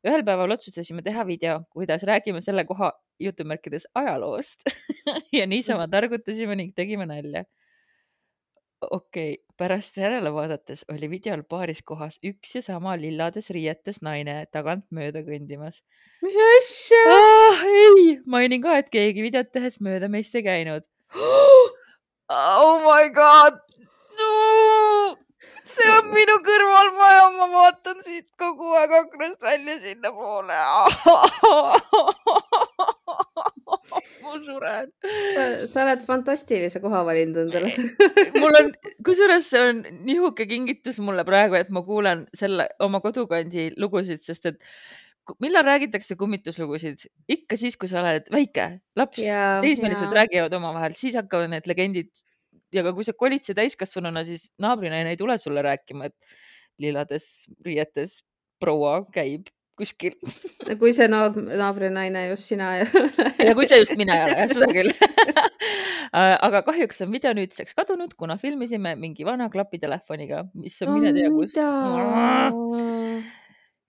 [0.04, 4.64] ühel päeval otsustasime teha video, kuidas räägime selle koha jutumärkides ajaloost
[5.38, 7.44] ja niisama targutasime ning tegime nalja.
[8.90, 14.46] Okei okay., pärast järele vaadates oli videol paaris kohas üks ja sama lillades riietes naine
[14.52, 15.82] tagant mööda kõndimas.
[16.22, 17.64] mis asja ah,?
[17.64, 20.86] ei, mainin ka, et keegi videot tehes mööda meist ei käinud.
[22.34, 23.58] Oh my god
[24.18, 25.16] no!!
[25.64, 30.56] see on minu kõrvalmaja, ma vaatan siit kogu aeg aknast välja sinnapoole
[34.26, 34.90] ma suren.
[35.34, 37.70] sa, oled fantastilise koha valinud endale
[38.40, 38.72] mul on,
[39.06, 44.50] kusjuures see on nihuke kingitus mulle praegu, et ma kuulan selle oma kodukandi lugusid, sest
[44.52, 44.60] et
[45.40, 47.06] millal räägitakse kummituslugusid?
[47.30, 49.22] ikka siis, kui sa oled väike laps,
[49.64, 52.24] teismelised räägivad omavahel, siis hakkavad need legendid
[52.74, 56.36] ja ka kui sa kolid siia täiskasvanuna, siis naabrinaine ei tule sulle rääkima, et
[56.82, 58.22] lillades riietes
[58.60, 60.14] proua käib kuskil.
[60.80, 63.30] kui see naab, naabrinaine just sina ei ole.
[63.48, 64.92] ja kui see just mina ei ole, jah, seda küll
[66.46, 71.32] aga kahjuks on video nüüdseks kadunud, kuna filmisime mingi vana klapitelefoniga, mis on mine tea
[71.34, 71.56] kus.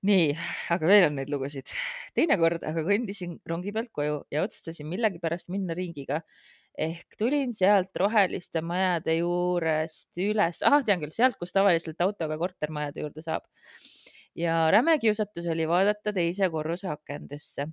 [0.06, 0.28] nii,
[0.74, 1.72] aga veel on neid lugusid.
[2.18, 6.22] teinekord aga kõndisin rongi pealt koju ja otsustasin millegipärast minna ringiga
[6.76, 13.06] ehk tulin sealt roheliste majade juurest üles, ahah, tean küll, sealt, kus tavaliselt autoga kortermajade
[13.06, 13.46] juurde saab.
[14.36, 17.68] Ja räme kiusatus oli vaadata teise korruse akendesse.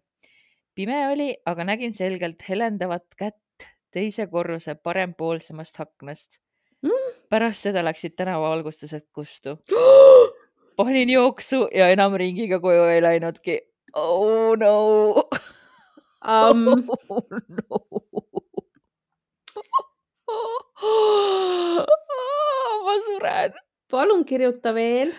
[0.75, 6.38] pime oli, aga nägin selgelt helendavat kätt teise korruse parempoolsemast aknast
[6.83, 7.12] mm..
[7.29, 9.59] pärast seda läksid tänavavalgustused kustu.
[10.77, 13.61] panin jooksu ja enam ringiga koju ei läinudki.
[13.94, 14.75] Oh no
[16.25, 17.83] um, oh no
[22.85, 23.53] ma suren.
[23.90, 25.12] palun kirjuta veel.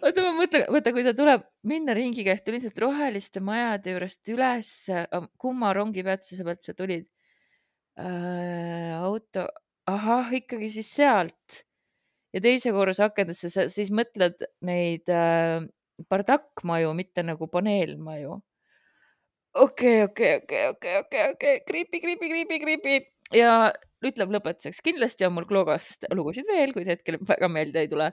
[0.00, 4.30] Oota, ma mõtlen, vaata, kui ta tuleb minna ringiga ehk tuli sealt roheliste majade juurest
[4.32, 4.70] üles,
[5.40, 7.06] kumma rongipeatuse pealt sa tulid
[8.00, 8.94] äh,?
[9.00, 9.46] auto,
[9.90, 11.62] ahah, ikkagi siis sealt
[12.34, 15.64] ja teise korruse akendesse sa siis mõtled neid äh,
[16.10, 18.40] bardakkmaju, mitte nagu paneelmaju.
[19.64, 23.00] okei, okei, okei, okei, okei, okei, creepy, creepy, creepy, creepy
[23.34, 23.72] ja
[24.06, 28.08] ütleb lõpetuseks, kindlasti on mul Klogast lugusid veel, kuid hetkel väga meelde ei tule.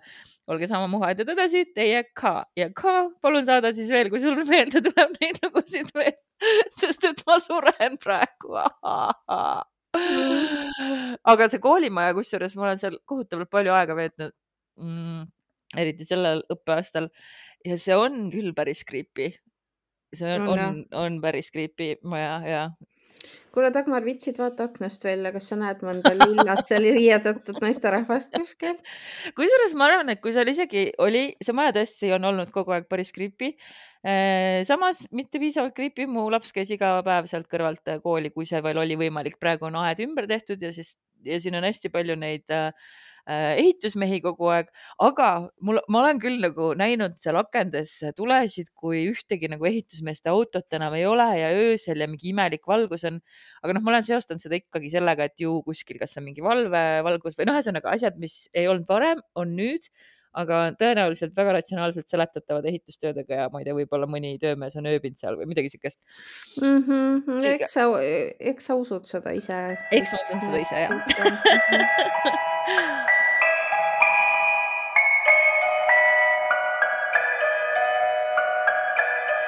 [0.52, 4.82] olge sama muhedad edasi, teie ka ja ka palun saada siis veel, kui sul meelde
[4.84, 6.18] tuleb neid lugusid veel,
[6.76, 8.58] sest et ma suren praegu.
[11.32, 14.34] Aga see koolimaja, kusjuures ma olen seal kohutavalt palju aega veetnud
[14.84, 15.24] mm,,
[15.80, 17.08] eriti sellel õppeaastal.
[17.66, 19.32] Ja see on küll päris creepy.
[20.16, 22.62] see on, on, on, on päris creepy maja ja
[23.58, 28.76] kuule, Dagmar, viitsid vaata aknast välja, kas sa näed mõnda lillast seal riiedatud naisterahvast kuskil?
[29.38, 32.86] kusjuures ma arvan, et kui seal isegi oli, see maja tõesti on olnud kogu aeg
[32.92, 33.56] päris creepy.
[34.08, 38.62] Äh, samas mitte piisavalt creepy, mu laps käis iga päev sealt kõrvalt kooli, kui see
[38.64, 42.16] veel oli võimalik, praegu on aed ümber tehtud ja siis ja siin on hästi palju
[42.16, 42.72] neid äh,
[43.28, 44.70] Äh, ehitusmehi kogu aeg,
[45.04, 45.26] aga
[45.68, 50.96] mul, ma olen küll nagu näinud seal akendes tulesid, kui ühtegi nagu ehitusmeeste autot enam
[50.96, 53.20] ei ole ja öösel ja mingi imelik valgus on.
[53.60, 57.36] aga noh, ma olen seostanud seda ikkagi sellega, et ju kuskil, kas on mingi valvevalgus
[57.36, 59.92] või noh, ühesõnaga asjad, mis ei olnud varem, on nüüd
[60.38, 65.18] aga tõenäoliselt väga ratsionaalselt seletatavad ehitustöödega ja ma ei tea, võib-olla mõni töömees on ööbinud
[65.20, 66.00] seal või midagi siukest
[66.62, 66.80] mm.
[66.88, 67.44] -hmm.
[67.54, 67.88] eks sa,
[68.54, 69.60] eks sa usud seda ise.
[69.92, 70.94] eks ma usun seda ise jah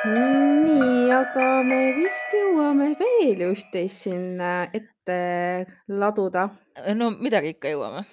[0.05, 5.19] nii, aga me vist jõuame veel üht-teist siin ette
[5.91, 6.49] laduda.
[6.95, 8.05] no midagi ikka jõuame.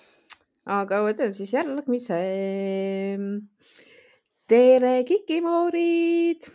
[0.67, 2.21] Aga võtan siis järgmise.
[4.47, 6.51] tere, kikimoorid.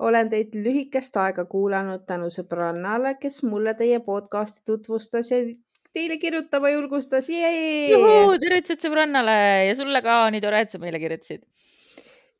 [0.00, 5.42] olen teid lühikest aega kuulanud tänu sõbrannale, kes mulle teie podcast'i tutvustas ja
[5.92, 7.28] teile kirjutama julgustas.
[8.40, 11.44] tervitused sõbrannale ja sulle ka, nii tore, et sa meile kirjutasid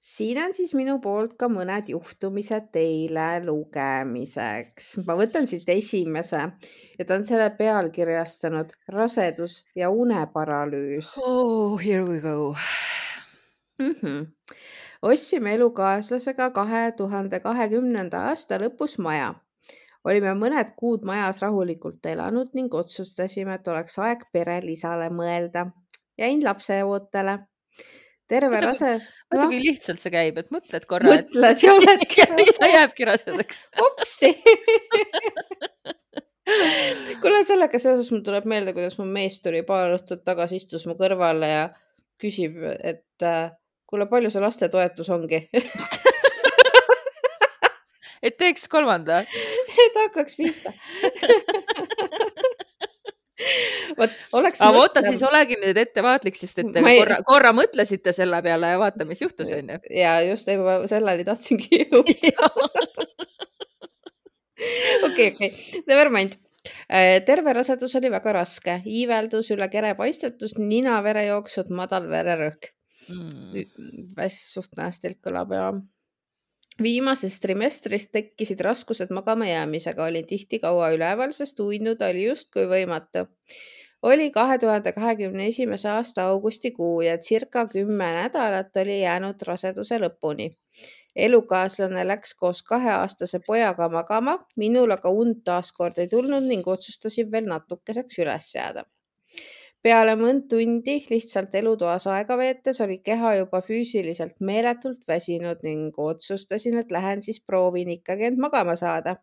[0.01, 4.95] siin on siis minu poolt ka mõned juhtumised teile lugemiseks.
[5.07, 6.41] ma võtan siit esimese
[6.99, 11.19] ja ta on selle pealkirjastanud rasedus ja uneparalüüs.
[11.21, 12.57] Oh, here we go
[13.79, 13.95] mm.
[14.03, 14.27] -hmm.
[15.03, 19.35] ostsime elukaaslasega kahe tuhande kahekümnenda aasta lõpus maja.
[20.05, 25.71] olime mõned kuud majas rahulikult elanud ning otsustasime, et oleks aeg perelisale mõelda.
[26.19, 27.39] jäin lapseootele
[28.31, 28.93] terve rase.
[29.31, 31.15] vaata no., kui lihtsalt see käib, et mõtled korra.
[31.15, 32.71] mõtled ja oledki rase.
[32.75, 33.59] jääbki rasedaks.
[33.81, 34.29] hopsti
[37.23, 40.95] kuule, sellega seoses mul tuleb meelde, kuidas mu mees tuli paar õhtut tagasi, istus mu
[40.99, 41.65] kõrvale ja
[42.21, 43.51] küsib, et äh,
[43.91, 45.45] kuule, palju see lastetoetus ongi
[48.27, 49.23] et teeks kolmanda
[49.87, 50.71] et hakkaks pihta.
[54.07, 57.01] Aga oota, siis olegi nüüd ettevaatlik, sest et te ei...
[57.01, 59.81] korra, korra mõtlesite selle peale ja vaata, mis juhtus, onju.
[59.97, 62.47] ja just, ei ma selleni tahtsingi jõuda.
[65.09, 65.51] okei, okei,
[65.87, 66.37] never mind.
[66.93, 72.75] Äh, terve rasedus oli väga raske, iiveldus, üle kere paistetus, nina verejooksud, madal vererõhk.
[73.11, 73.65] Mm..
[74.29, 75.71] suht nästilt kõlab ja
[76.83, 83.27] viimases trimestris tekkisid raskused magama jäämisega, olin tihti kaua üleval, sest uinuda oli justkui võimatu.
[84.03, 90.51] Oli kahe tuhande kahekümne esimese aasta augustikuu ja circa kümme nädalat oli jäänud raseduse lõpuni.
[91.17, 97.47] elukaaslane läks koos kaheaastase pojaga magama, minul aga und taaskord ei tulnud ning otsustasin veel
[97.51, 98.85] natukeseks üles jääda
[99.83, 106.79] peale mõnd tundi lihtsalt elutoas aega veetes oli keha juba füüsiliselt meeletult väsinud ning otsustasin,
[106.83, 109.17] et lähen siis proovin ikkagi end magama saada.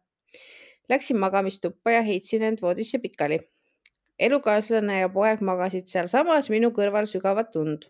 [0.89, 3.39] Läksin magamistuppa ja heitsin end voodisse pikali.
[4.19, 7.89] Elukaaslane ja poeg magasid sealsamas minu kõrval sügavat und.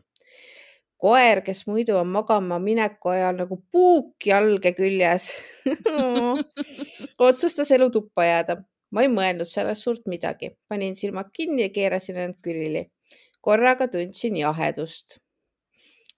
[0.98, 5.30] koer, kes muidu on magama mineku ajal nagu puuk jalge küljes
[7.30, 8.58] otsustas elutuppa jääda
[8.92, 12.88] ma ei mõelnud sellest suurt midagi, panin silmad kinni ja keerasin end külili.
[13.42, 15.20] korraga tundsin jahedust.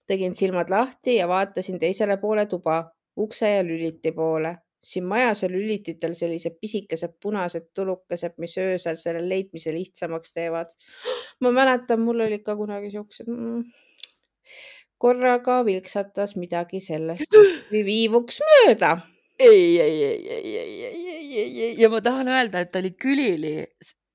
[0.06, 4.56] tegin silmad lahti ja vaatasin teisele poole tuba, ukse ja lüliti poole.
[4.82, 10.72] Siin majas on lülititel sellised pisikesed punased tulukesed, mis öösel selle leidmise lihtsamaks teevad.
[11.40, 13.64] ma mäletan, mul oli ka kunagi siuksed mm
[15.00, 17.32] korraga vilksatas midagi sellest
[17.72, 18.98] viivuks mööda
[19.40, 22.92] ei, ei, ei, ei, ei, ei, ei, ei, ei ja ma tahan öelda, et oli
[23.00, 23.54] külili,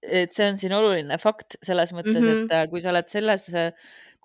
[0.05, 2.43] et see on siin oluline fakt selles mõttes mm, -hmm.
[2.45, 3.47] et äh, kui sa oled selles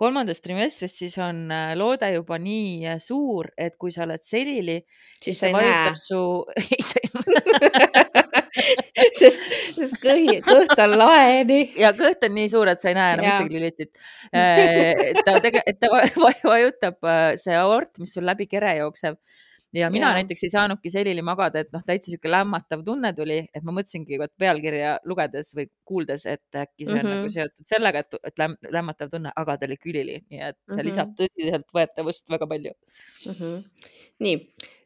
[0.00, 4.78] kolmandas trimestris, siis on äh, loode juba nii suur, et kui sa oled selili,
[5.20, 6.20] siis ta vajutab su
[9.20, 9.44] sest,
[9.76, 11.60] sest kõhi, kõht on laeni.
[11.78, 13.92] ja kõht on nii suur, et sa ei näe enam ühtegi lülitit.
[15.26, 15.92] ta tege-, et ta
[16.52, 19.20] vajutab see aort, mis sul läbi kere jookseb
[19.74, 20.18] ja mina ja.
[20.18, 24.18] näiteks ei saanudki selili magada, et noh, täitsa sihuke lämmatav tunne tuli, et ma mõtlesingi
[24.20, 27.14] vot pealkirja lugedes või kuuldes, et äkki see on mm -hmm.
[27.14, 27.34] nagu mhm.
[27.36, 30.80] seotud sellega, et, et lämm, lämmatav tunne, aga ta oli külili, nii et see mm
[30.80, 30.90] -hmm.
[30.90, 33.32] lisab tõsiseltvõetavust väga palju mm.
[33.32, 33.64] -hmm.
[34.26, 34.36] nii,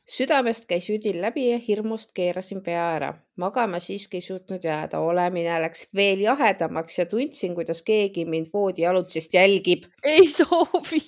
[0.05, 3.15] südamest käis üdil läbi ja hirmust keerasin pea ära.
[3.37, 8.87] magama siiski ei suutnud jääda, olemine läks veel jahedamaks ja tundsin, kuidas keegi mind voodi
[8.87, 9.85] alutsest jälgib.
[10.03, 11.03] ei soovi,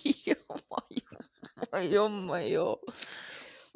[0.49, 1.29] oh my god,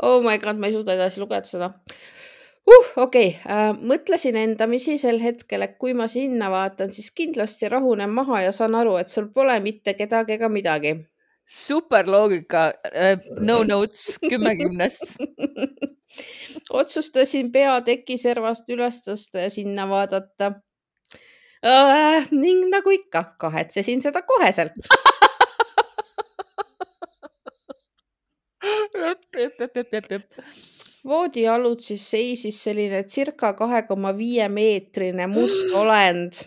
[0.03, 1.71] oh my god ma ei suuda edasi lugeda seda
[2.71, 2.89] uh,.
[2.97, 3.29] okei okay.
[3.45, 8.53] äh,, mõtlesin endamisi sel hetkel, et kui ma sinna vaatan, siis kindlasti rahunen maha ja
[8.57, 10.97] saan aru, et seal pole mitte kedagi ega midagi.
[11.51, 15.17] super loogika uh,, no notes kümme kümnest
[16.81, 20.53] otsustasin pea tekiservast üles tõsta ja sinna vaadata
[21.67, 22.31] uh,.
[22.31, 24.79] ning nagu ikka, kahetsesin seda koheselt
[31.05, 36.43] voodialud siis seisis selline circa kahe koma viie meetrine must olend,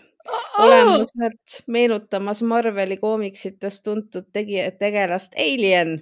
[0.58, 5.98] olemuselt meenutamas Marveli koomiksites tuntud tegija, tegelast Alien.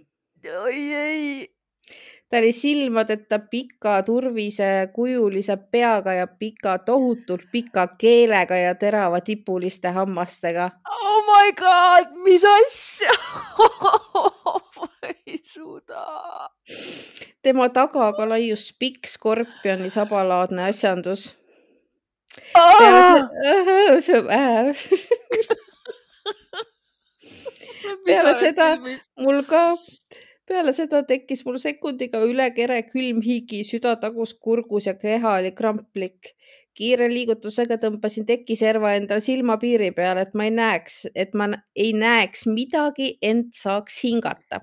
[0.65, 1.53] oi ei
[2.33, 10.71] ta oli silmadeta pika turvise kujulise peaga ja pika, tohutult pika keelega ja teravadipuliste hammastega.
[10.89, 13.13] Oh my god, mis asja
[15.27, 16.05] ei suuda.
[17.43, 21.37] tema taga aga laius pikk skorpioni sabalaadne asjandus.
[28.07, 28.67] peale seda
[29.21, 29.63] mul ka
[30.49, 35.53] peale seda tekkis mul sekundiga üle kere külm higi, süda tagus kurgus ja keha oli
[35.57, 36.35] kramplik.
[36.73, 42.47] kiire liigutusega tõmbasin tekiserva enda silmapiiri peale, et ma ei näeks, et ma ei näeks
[42.49, 44.63] midagi, ent saaks hingata.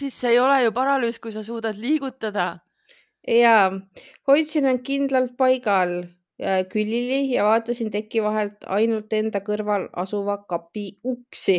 [0.00, 2.60] Siis see ei ole ju paralüüs, kui sa suudad liigutada.
[3.28, 3.70] ja,
[4.26, 6.00] hoidsin end kindlalt paigal
[6.72, 11.58] külili ja vaatasin teki vahelt ainult enda kõrval asuva kapi uksi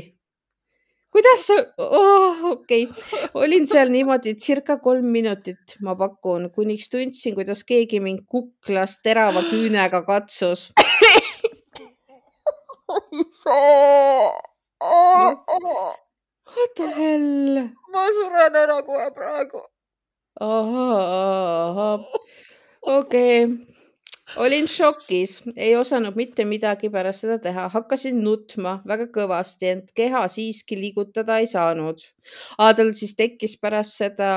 [1.11, 7.36] kuidas sa oh,, okei okay., olin seal niimoodi circa kolm minutit, ma pakun, kuniks tundsin,
[7.36, 10.72] kuidas keegi mind kuklas terava küünega katsus.
[16.56, 17.70] What the hell?
[17.91, 19.62] ma suren ära kohe praegu.
[22.97, 23.72] okei okay
[24.36, 30.24] olin šokis, ei osanud mitte midagi pärast seda teha, hakkasin nutma väga kõvasti, ent keha
[30.32, 32.04] siiski liigutada ei saanud.
[32.58, 34.32] tal siis tekkis pärast seda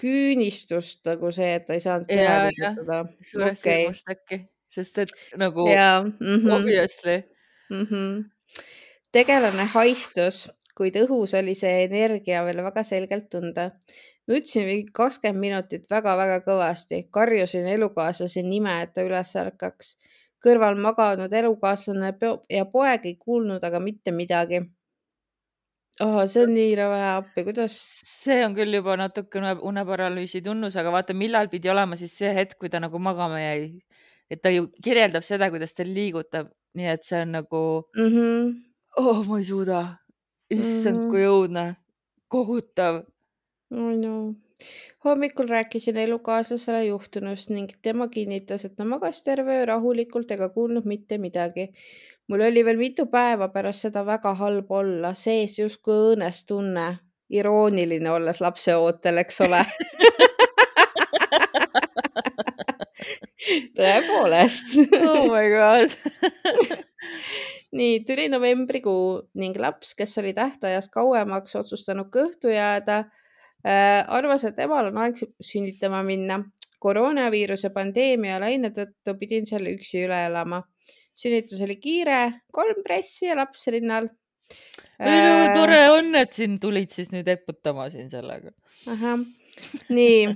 [0.00, 3.04] küünistust nagu see, et ta ei saanud keha ja, liigutada.
[3.32, 3.78] suurest Okei.
[3.84, 6.52] hirmust äkki, sest et nagu ja mm -hmm.
[6.56, 7.22] obviously.
[7.70, 7.86] mm.
[7.86, 8.24] -hmm.
[9.12, 13.70] Tegelane haihtus, kuid õhus oli see energia veel väga selgelt tunda.
[14.30, 19.96] nutsin mingi kakskümmend minutit väga-väga kõvasti, karjusin elukaaslase nime, et ta üles ärkaks.
[20.44, 22.14] kõrval maganud elukaaslane
[22.48, 24.62] ja poeg ei kuulnud aga mitte midagi
[26.00, 26.22] oh,.
[26.26, 31.16] see on nii rõve appi, kuidas, see on küll juba natukene uneparalüüsi tunnus, aga vaata,
[31.16, 33.82] millal pidi olema siis see hetk, kui ta nagu magama jäi.
[34.30, 37.62] et ta ju kirjeldab seda, kuidas ta liigutab, nii et see on nagu,
[37.96, 38.10] mm.
[38.14, 38.69] -hmm.
[38.96, 39.84] oh, ma ei suuda.
[40.50, 41.02] issand mm.
[41.02, 41.10] -hmm.
[41.10, 41.74] kui õudne,
[42.28, 43.02] kohutav.
[43.70, 44.34] I know.
[45.04, 50.84] hommikul rääkisin elukaaslasele juhtunust ning tema kinnitas, et ta magas terve öö rahulikult ega kuulnud
[50.84, 51.72] mitte midagi.
[52.28, 56.98] mul oli veel mitu päeva pärast seda väga halb olla, sees justkui õõnes tunne,
[57.30, 59.64] irooniline olles lapseootel, eks ole.
[63.76, 64.76] tõepoolest.
[65.00, 65.90] oh my god.
[67.76, 73.04] nii tuli novembrikuu ning laps, kes oli tähtajast kauemaks otsustanud kõhtu jääda
[73.66, 76.42] äh,, arvas, et temal on aeg sünnitama minna.
[76.80, 80.62] koroonaviiruse pandeemia laine tõttu pidin selle üksi üle elama.
[81.14, 84.08] sünnitus oli kiire, kolm pressi ja laps rinnal.
[84.98, 88.50] ei no tore on, et siin tulid siis nüüd eputama siin sellega.
[88.88, 89.20] ahah,
[89.88, 90.26] nii,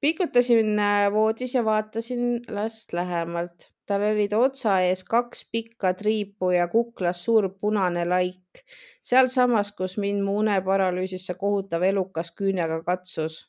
[0.00, 3.70] pikutasin äh, voodis ja vaatasin last lähemalt.
[3.90, 8.62] Tal olid otsa ees kaks pikka triipu ja kuklas suur punane laik.
[9.02, 13.40] sealsamas, kus mind mu uneparalüüsis see kohutav elukas küünega katsus.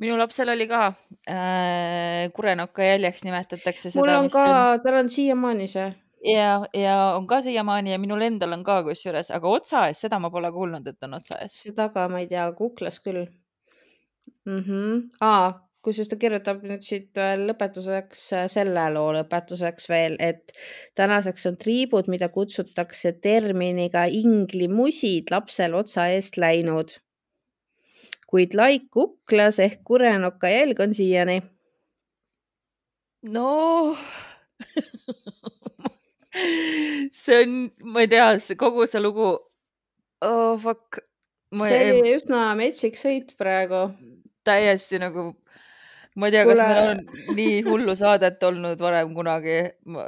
[0.00, 0.86] minu lapsel oli ka
[1.28, 4.00] äh, kurenokka jäljeks nimetatakse seda.
[4.00, 4.46] mul on ka,
[4.84, 5.90] tal on siiamaani see.
[6.32, 10.18] ja, ja on ka siiamaani ja minul endal on ka kusjuures, aga otsa ees, seda
[10.18, 11.60] ma pole kuulnud, et on otsa ees.
[11.68, 13.26] seda ka ma ei tea, kuklas küll
[14.46, 14.58] mm.
[14.58, 15.08] -hmm.
[15.20, 18.22] aa, kusjuures ta kirjutab nüüd siit veel lõpetuseks,
[18.52, 20.54] selle loo lõpetuseks veel, et
[20.98, 26.98] tänaseks on triibud, mida kutsutakse terminiga inglimusid, lapsel otsa eest läinud.
[28.26, 31.38] kuid laik kuklas ehk kurenoka jälg on siiani.
[33.22, 33.50] no
[37.12, 37.52] see on,
[37.92, 38.28] ma ei tea,
[38.58, 39.28] kogu see lugu
[40.20, 40.58] oh,.
[40.58, 41.00] Fuck.
[41.62, 43.88] see ei, oli üsna metsik sõit praegu.
[44.46, 45.32] täiesti nagu,
[46.16, 49.58] ma ei tea, kas Kuule- meil on nii hullu saadet olnud varem kunagi.
[49.84, 50.06] ma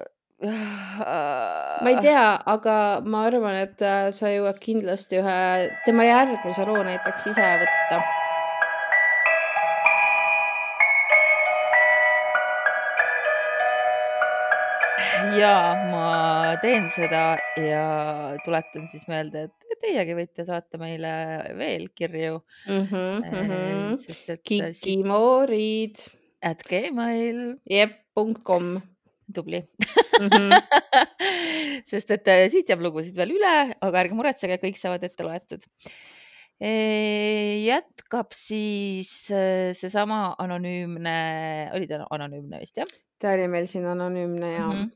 [1.82, 5.38] ma ei tea, aga ma arvan, et äh, sa jõuad kindlasti ühe
[5.84, 8.02] tema järgmise loo näiteks ise võtta.
[15.38, 15.54] ja
[15.90, 17.82] ma teen seda ja
[18.44, 21.12] tuletan siis meelde, et teiegi võite saata meile
[21.58, 26.04] veel kirju, Mhm, sest et kikimoorid,
[26.42, 28.78] at Gmail, jep, punkt kom.
[29.28, 29.58] tubli
[30.18, 30.54] Mhm.
[31.90, 35.66] sest et äh, siit jääb lugusid veel üle, aga ärge muretsege, kõik saavad ette loetud.
[36.58, 41.18] jätkab siis äh, seesama anonüümne,
[41.76, 44.72] oli ta anonüümne vist jah ta oli meil siin anonüümne ja mm?
[44.72, 44.90] -hmm.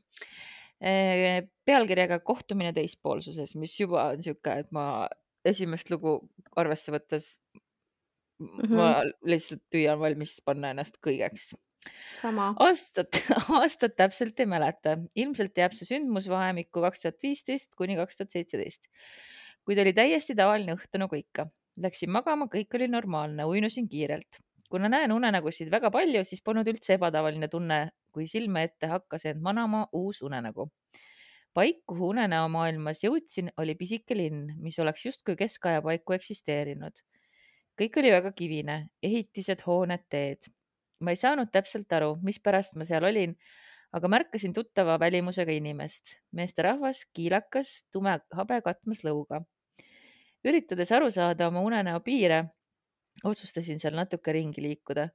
[0.83, 5.07] Pealkirjaga Kohtumine teispoolsuses, mis juba on sihuke, et ma
[5.47, 6.17] esimest lugu
[6.59, 7.27] arvesse võttes
[8.39, 8.47] mm.
[8.47, 8.73] -hmm.
[8.77, 8.89] ma
[9.27, 11.53] lihtsalt püüan valmis panna ennast kõigeks.
[12.21, 12.53] sama.
[12.63, 13.19] aastat,
[13.59, 18.37] aastat täpselt ei mäleta, ilmselt jääb see sündmus vahemikku kaks tuhat viisteist kuni kaks tuhat
[18.37, 18.87] seitseteist.
[19.65, 21.47] kuid oli täiesti tavaline õhtu nagu ikka.
[21.83, 24.43] Läksin magama, kõik oli normaalne, uinusin kiirelt.
[24.69, 29.41] kuna näen unenägusid väga palju, siis polnud üldse ebatavaline tunne, kui silme ette hakkas end
[29.41, 30.69] manama uus unenägu.
[31.53, 37.05] paik, kuhu unenäo maailmas jõudsin, oli pisike linn, mis oleks justkui keskaja paiku eksisteerinud.
[37.81, 40.53] kõik oli väga kivine, ehitised, hooned, teed
[41.03, 43.35] ma ei saanud täpselt aru, mispärast ma seal olin,
[43.93, 49.43] aga märkasin tuttava välimusega inimest, meesterahvas, kiilakas, tume habe katmas lõuga.
[50.43, 52.39] üritades aru saada oma unenäo piire,
[53.23, 55.07] otsustasin seal natuke ringi liikuda.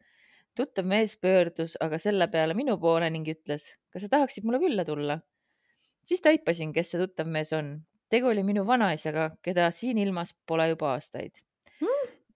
[0.58, 4.84] Tuttav mees pöördus aga selle peale minu poole ning ütles, kas sa tahaksid mulle külla
[4.88, 5.20] tulla?
[6.04, 7.74] siis taipasin, kes see tuttav mees on.
[8.10, 11.44] tegu oli minu vanaisaga, keda siin ilmas pole juba aastaid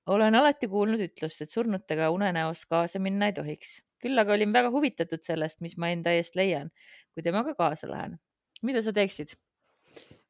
[0.07, 3.81] olen alati kuulnud ütlust, et surnutega unenäos kaasa minna ei tohiks.
[4.03, 6.73] küll aga olin väga huvitatud sellest, mis ma enda eest leian,
[7.15, 8.19] kui temaga kaasa lähen.
[8.63, 9.37] mida sa teeksid?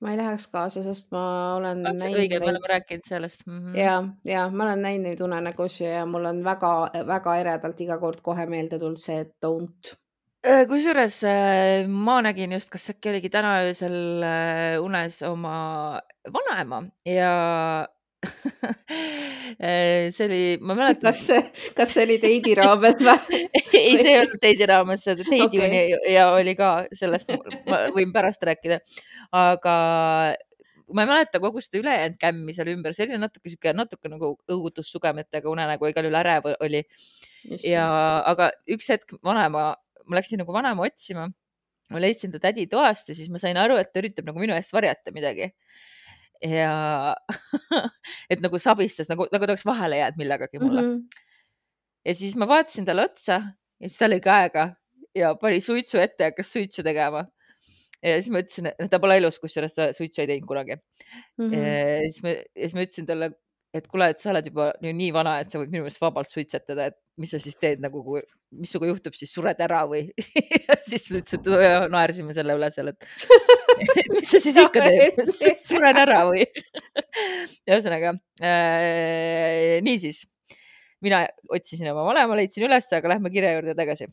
[0.03, 1.23] Ma ei läheks kaasa, sest ma
[1.57, 3.59] olen õige, näinud me oleme neid rääkinud sellest mm.
[3.59, 3.79] -hmm.
[3.79, 3.97] ja,
[4.27, 8.79] ja ma olen näinud neid unenägusid ja mul on väga-väga eredalt iga kord kohe meelde
[8.83, 9.95] tulnud see, don't.
[10.69, 13.95] Kusjuures äh, ma nägin just, kas äkki oligi täna öösel
[14.27, 16.01] äh, unes oma
[16.35, 17.31] vanaema ja
[20.13, 21.09] see oli, ma mäletan.
[21.11, 21.41] kas see,
[21.77, 23.41] kas see oli teidi raames või
[23.81, 25.67] ei, see ei olnud teidi raames, teidi okay.
[25.67, 27.33] oli ja oli ka sellest,
[27.71, 28.79] ma võin pärast rääkida,
[29.35, 29.77] aga
[30.93, 34.35] ma ei mäleta kogu seda ülejäänud kämmi seal ümber, see oli natuke sihuke, natuke nagu
[34.51, 36.83] õudutussugemetega unenägu, igal juhul ärev oli.
[37.67, 37.87] ja,
[38.29, 39.71] aga üks hetk vanaema,
[40.07, 41.29] ma läksin nagu vanaema otsima,
[41.93, 44.55] ma leidsin ta tädi toast ja siis ma sain aru, et ta üritab nagu minu
[44.57, 45.51] eest varjata midagi
[46.43, 47.17] ja
[48.31, 50.95] et nagu sabistas nagu, nagu ta oleks vahele jäänud millegagi mulle mm.
[50.95, 51.27] -hmm.
[52.07, 53.43] ja siis ma vaatasin talle otsa
[53.81, 54.69] ja siis ta lõi käega
[55.15, 57.25] ja pani suitsu ette ja hakkas suitsu tegema.
[58.03, 61.49] ja siis ma ütlesin, et ta pole elus, kusjuures ta suitsu ei teinud kunagi mm.
[61.49, 61.55] -hmm.
[61.55, 63.31] ja siis ma, ja siis ma ütlesin talle,
[63.73, 66.91] et kuule, et sa oled juba nii vana, et sa võid minu meelest vabalt suitsetada,
[66.91, 68.03] et mis sa siis teed nagu,
[68.57, 70.05] mis sinuga juhtub, siis sured ära või
[70.89, 73.09] siis ma ütlesin, et naersime selle üle seal, et
[74.17, 75.33] mis sa siis ikka teed,
[75.69, 76.45] suren ära või?
[77.69, 78.13] Ühesõnaga
[78.45, 80.27] äh, niisiis,
[81.05, 84.11] mina otsisin oma vanema, leidsin üles, aga lähme kirja juurde tagasi.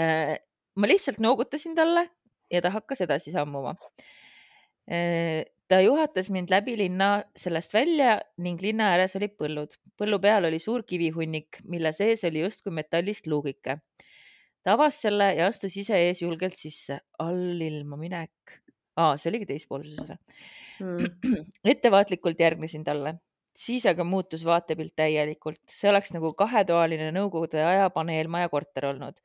[0.00, 0.36] Äh,.
[0.76, 2.06] ma lihtsalt noogutasin talle
[2.52, 3.76] ja ta hakkas edasi sammuma.
[4.88, 9.74] Äh, ta juhatas mind läbi linna sellest välja ning linna ääres olid põllud.
[9.98, 13.78] põllu peal oli suur kivihunnik, mille sees oli justkui metallist luugike.
[14.62, 17.00] ta avas selle ja astus ise ees julgelt sisse.
[17.18, 18.60] allilma minek.
[18.96, 20.18] aa, see oligi teispoolsuses või
[20.86, 21.46] mm.
[21.74, 23.16] ettevaatlikult järgnesin talle,
[23.56, 25.62] siis aga muutus vaatepilt täielikult.
[25.70, 29.18] see oleks nagu kahetoaline nõukogude aja paneelmaja korter olnud.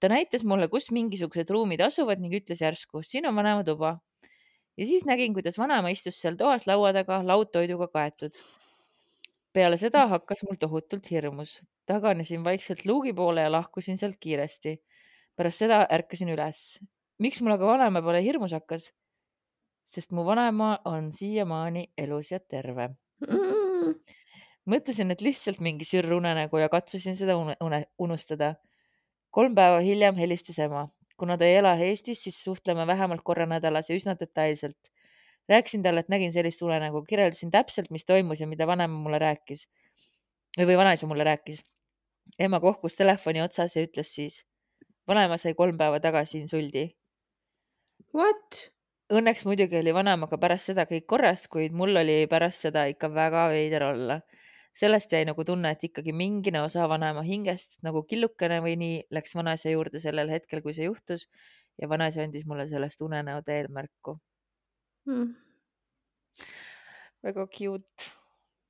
[0.00, 3.96] ta näitas mulle, kus mingisugused ruumid asuvad ning ütles järsku, siin on vanema tuba
[4.76, 8.36] ja siis nägin, kuidas vanaema istus seal toas laua taga, laud toiduga kaetud.
[9.52, 14.76] peale seda hakkas mul tohutult hirmus, taganesin vaikselt luugi poole ja lahkusin sealt kiiresti.
[15.36, 16.80] pärast seda ärkasin üles.
[17.18, 18.92] miks mul aga vanaema peale hirmus hakkas?
[19.84, 23.94] sest mu vanaema on siiamaani elus ja terve mm..
[24.72, 28.54] mõtlesin, et lihtsalt mingi sürrunenägu ja katsusin seda une, une, unustada.
[29.30, 33.90] kolm päeva hiljem helistas ema kuna ta ei ela Eestis, siis suhtleme vähemalt korra nädalas
[33.90, 34.92] ja üsna detailselt.
[35.48, 39.68] rääkisin talle, et nägin sellist unenägu, kirjeldasin täpselt, mis toimus ja mida vanem mulle rääkis
[40.58, 41.64] või vanaisa mulle rääkis.
[42.38, 44.44] ema kohkus telefoni otsas ja ütles siis,
[45.08, 46.88] vanaema sai kolm päeva tagasi insuldi.
[48.14, 48.72] What?
[49.12, 53.48] Õnneks muidugi oli vanemaga pärast seda kõik korras, kuid mul oli pärast seda ikka väga
[53.52, 54.20] veider olla
[54.76, 59.36] sellest jäi nagu tunne, et ikkagi mingine osa vanaema hingest nagu killukene või nii läks
[59.38, 61.26] vanaisa juurde sellel hetkel, kui see juhtus
[61.80, 64.18] ja vanaisa andis mulle sellest unenäo teel märku
[65.08, 65.34] hmm..
[67.24, 68.10] väga cute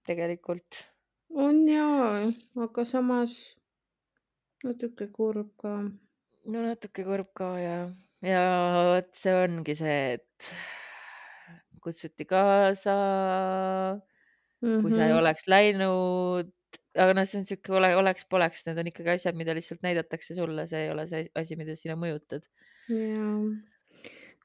[0.06, 0.82] tegelikult.
[1.34, 2.26] on jaa,
[2.66, 3.36] aga samas
[4.64, 5.76] natuke kurb ka.
[6.46, 7.78] no natuke kurb ka ja,
[8.22, 8.42] ja
[8.92, 10.52] vot see ongi see, et
[11.82, 12.94] kutsuti kaasa
[14.66, 14.82] -hmm.
[14.82, 15.20] kui sa ei mhm.
[15.22, 16.50] oleks läinud,
[16.96, 20.66] aga noh, see on sihuke ole, oleks-poleks, need on ikkagi asjad, mida lihtsalt näidatakse sulle,
[20.70, 22.44] see ei ole see asi, mida sina mõjutad.
[22.88, 23.38] jaa.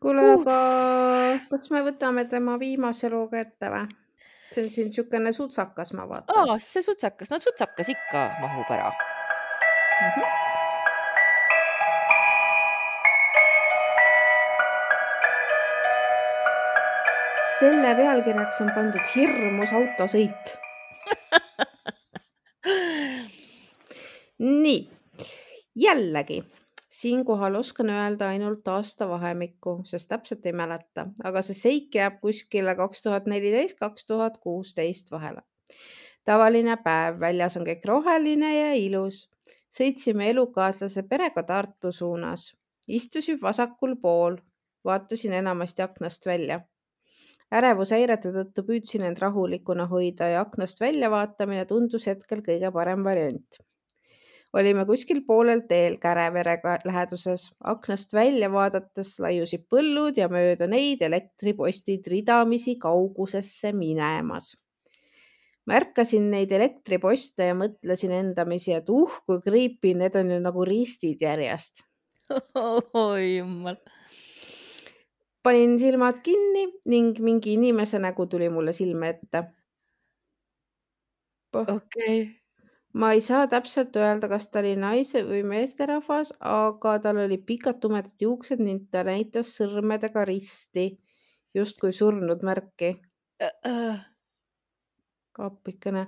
[0.01, 0.59] kuule uh., aga
[1.49, 3.87] kas me võtame tema viimase looga ette või?
[4.51, 6.51] see on siin niisugune sutsakas, ma vaatan.
[6.51, 10.09] aa, see sutsakas, no sutsakas ikka mahub ära mm.
[10.15, 10.50] -hmm.
[17.61, 20.53] Selle pealkirjaks on pandud hirmus autosõit
[24.63, 24.79] nii,
[25.77, 26.39] jällegi
[27.01, 33.05] siinkohal oskan öelda ainult aastavahemikku, sest täpselt ei mäleta, aga see seik jääb kuskile kaks
[33.05, 35.45] tuhat neliteist, kaks tuhat kuusteist vahele.
[36.25, 39.29] tavaline päev, väljas on kõik roheline ja ilus.
[39.71, 42.51] sõitsime elukaaslase perega Tartu suunas,
[42.87, 44.35] istusin vasakul pool,
[44.85, 46.61] vaatasin enamasti aknast välja
[47.55, 53.59] ärevushäirete tõttu püüdsin end rahulikuna hoida ja aknast väljavaatamine tundus hetkel kõige parem variant.
[54.53, 62.07] olime kuskil poolel teel Kärevere läheduses, aknast välja vaadates laiusid põllud ja mööda neid elektripostid
[62.07, 64.55] ridamisi kaugusesse minemas.
[65.67, 71.21] märkasin neid elektriposte ja mõtlesin endamisi, et uh kui creepy, need on ju nagu ristid
[71.21, 71.83] järjest.
[72.95, 73.77] oi jumal
[75.43, 79.43] panin silmad kinni ning mingi inimese nägu tuli mulle silme ette.
[81.53, 82.19] okei okay.
[82.93, 87.81] ma ei saa täpselt öelda, kas ta oli naise või meesterahvas, aga tal olid pikad
[87.83, 90.91] tumedad juuksed ning ta näitas sõrmedega risti
[91.53, 92.95] justkui surnud märki.
[93.41, 94.05] Äh,
[95.39, 96.07] appikene.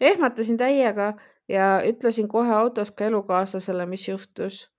[0.00, 1.12] ehmatasin täiega
[1.48, 4.70] ja ütlesin kohe autos ka elukaaslasele, mis juhtus.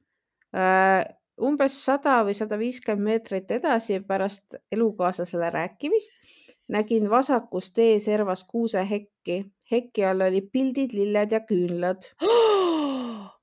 [1.42, 6.20] Umbes sada või sada viiskümmend meetrit edasi pärast elukaaslasele rääkimist
[6.68, 9.46] nägin vasakus tee servas kuusehekki.
[9.72, 12.02] heki all olid pildid, lilled ja küünlad.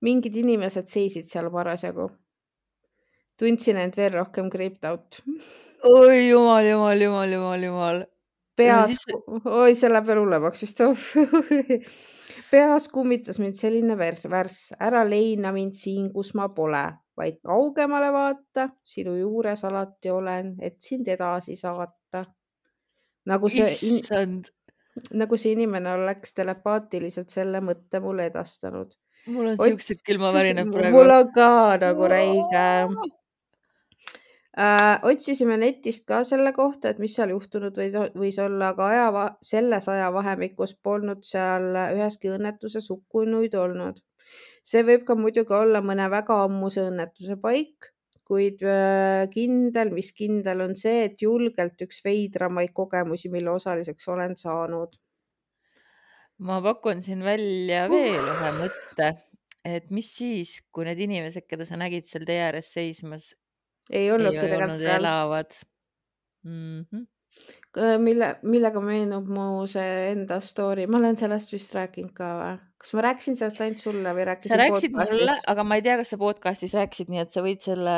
[0.00, 2.10] mingid inimesed seisid seal parasjagu.
[3.38, 5.22] tundsin end veel rohkem creeped out.
[5.84, 8.04] oi jumal, jumal, jumal, jumal, jumal.
[8.56, 9.04] peas
[9.44, 10.80] oi, see läheb veel hullemaks vist
[12.50, 16.84] peas kummitas mind selline värss, värss, ära leina mind siin, kus ma pole,
[17.18, 22.24] vaid kaugemale vaata, sinu juures alati olen, et sind edasi saata.
[23.28, 24.48] nagu see, issand,
[25.12, 28.94] nagu see inimene oleks telepaatiliselt selle mõtte mulle edastanud.
[29.28, 31.10] mul on siuksed külmavärinad praegu mul.
[31.12, 31.50] on ka
[31.82, 32.66] nagu räige
[34.58, 34.98] äh,.
[35.06, 39.88] otsisime netist ka selle kohta, et mis seal juhtunud võis, võis olla, aga aja, selles
[39.92, 44.02] ajavahemikus polnud seal üheski õnnetuses hukkunuid olnud.
[44.68, 47.92] see võib ka muidugi olla mõne väga ammuse õnnetuse paik,
[48.28, 54.36] kuid äh, kindel, mis kindel on see, et julgelt üks veidramaid kogemusi, mille osaliseks olen
[54.36, 54.98] saanud.
[56.38, 57.94] ma pakun siin välja Uh.
[57.94, 59.08] veel ühe mõtte,
[59.64, 63.32] et mis siis, kui need inimesed, keda sa nägid seal tee ääres seismas,
[63.90, 64.98] ei olnudki tegelikult seal.
[65.00, 65.58] elavad
[66.44, 66.80] mm.
[66.84, 67.06] -hmm.
[68.04, 72.56] mille, millega meenub mu see enda story, ma olen sellest vist rääkinud ka või?
[72.78, 75.82] kas ma rääkisin sellest ainult sulle või rääkisin sa rääkisid mulle podcastis?, aga ma ei
[75.82, 77.96] tea, kas sa podcast'is rääkisid, nii et sa võid selle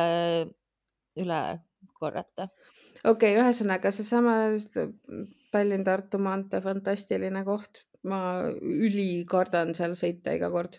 [1.21, 1.43] üle
[2.01, 2.49] korrata.
[3.05, 4.37] okei okay,, ühesõnaga seesama
[5.51, 8.21] Tallinn-Tartu maantee fantastiline koht, ma
[8.63, 10.79] ülikardan seal sõita iga kord.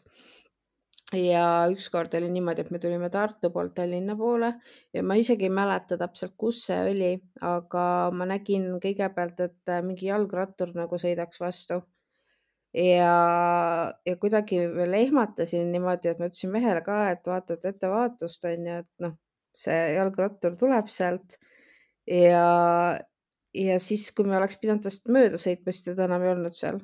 [1.18, 4.53] Ja ükskord oli niimoodi, et me tulime Tartu poolt Tallinna poole
[4.93, 7.14] ja ma isegi ei mäleta täpselt, kus see oli,
[7.47, 7.86] aga
[8.16, 11.82] ma nägin kõigepealt, et mingi jalgrattur nagu sõidaks vastu
[12.74, 13.16] ja,
[14.05, 18.68] ja kuidagi veel ehmatasin niimoodi, et ma ütlesin mehele ka, et vaata, et ettevaatust on
[18.70, 19.18] ju, et noh,
[19.57, 21.38] see jalgrattur tuleb sealt
[22.07, 22.45] ja,
[23.57, 26.82] ja siis, kui me oleks pidanud tast mööda sõitma, siis teda enam ei olnud seal.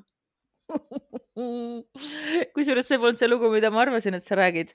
[2.55, 4.73] kusjuures see polnud see lugu, mida ma arvasin, et sa räägid.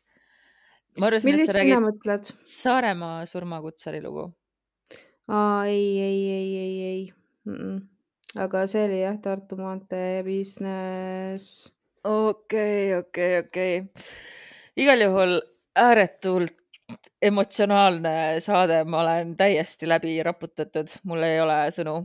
[0.99, 2.33] ma arvasin, et sa räägid mõtled?
[2.49, 4.29] Saaremaa surmakutsari lugu.
[5.29, 7.03] aa, ei, ei, ei, ei, ei
[7.45, 7.57] mm.
[7.59, 7.79] -mm.
[8.47, 11.73] aga see oli jah, Tartu maantee business.
[12.05, 13.75] okei, okei, okei.
[14.77, 15.39] igal juhul
[15.77, 16.59] ääretult
[17.23, 21.97] emotsionaalne saade, ma olen täiesti läbi raputatud, mul ei ole sõnu.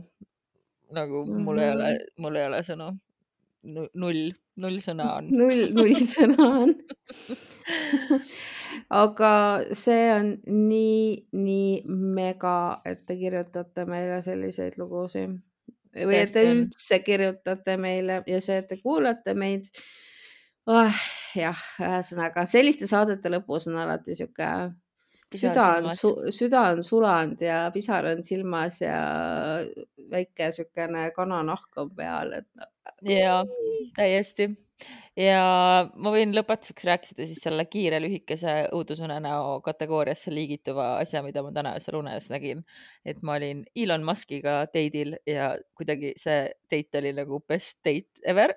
[0.96, 2.92] nagu mul ei ole, mul ei ole sõnu.
[3.74, 4.22] null,
[4.62, 5.28] null sõna on.
[5.40, 6.74] null, null sõna on.
[8.94, 9.32] aga
[9.76, 12.56] see on nii, nii mega,
[12.88, 15.36] et te kirjutate meile selliseid lugusid
[15.98, 19.70] või et te üldse kirjutate meile ja see, et te kuulate meid
[20.68, 21.00] oh,.
[21.36, 24.50] jah, ühesõnaga selliste saadete lõpus on alati sihuke
[25.36, 25.90] süda on,
[26.32, 28.98] süda on sulanud ja pisar on silmas ja
[30.10, 32.70] väike siukene kananahk on peal, et noh,
[33.02, 33.42] ja
[33.96, 34.48] täiesti.
[35.18, 35.40] Ja
[35.98, 41.72] ma võin lõpetuseks rääkida siis selle kiire lühikese õudusunenäo kategooriasse liigituva asja, mida ma täna
[41.74, 42.62] öösel unes nägin.
[43.04, 48.54] et ma olin Elon Muskiga date'il ja kuidagi see date oli nagu best date ever.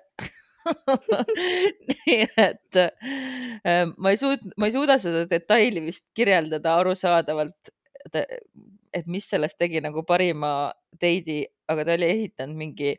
[1.90, 7.72] Nii et äh, ma ei suut-, ma ei suuda seda detaili vist kirjeldada arusaadavalt,
[8.14, 12.94] et mis sellest tegi nagu parima date'i, aga ta oli ehitanud mingi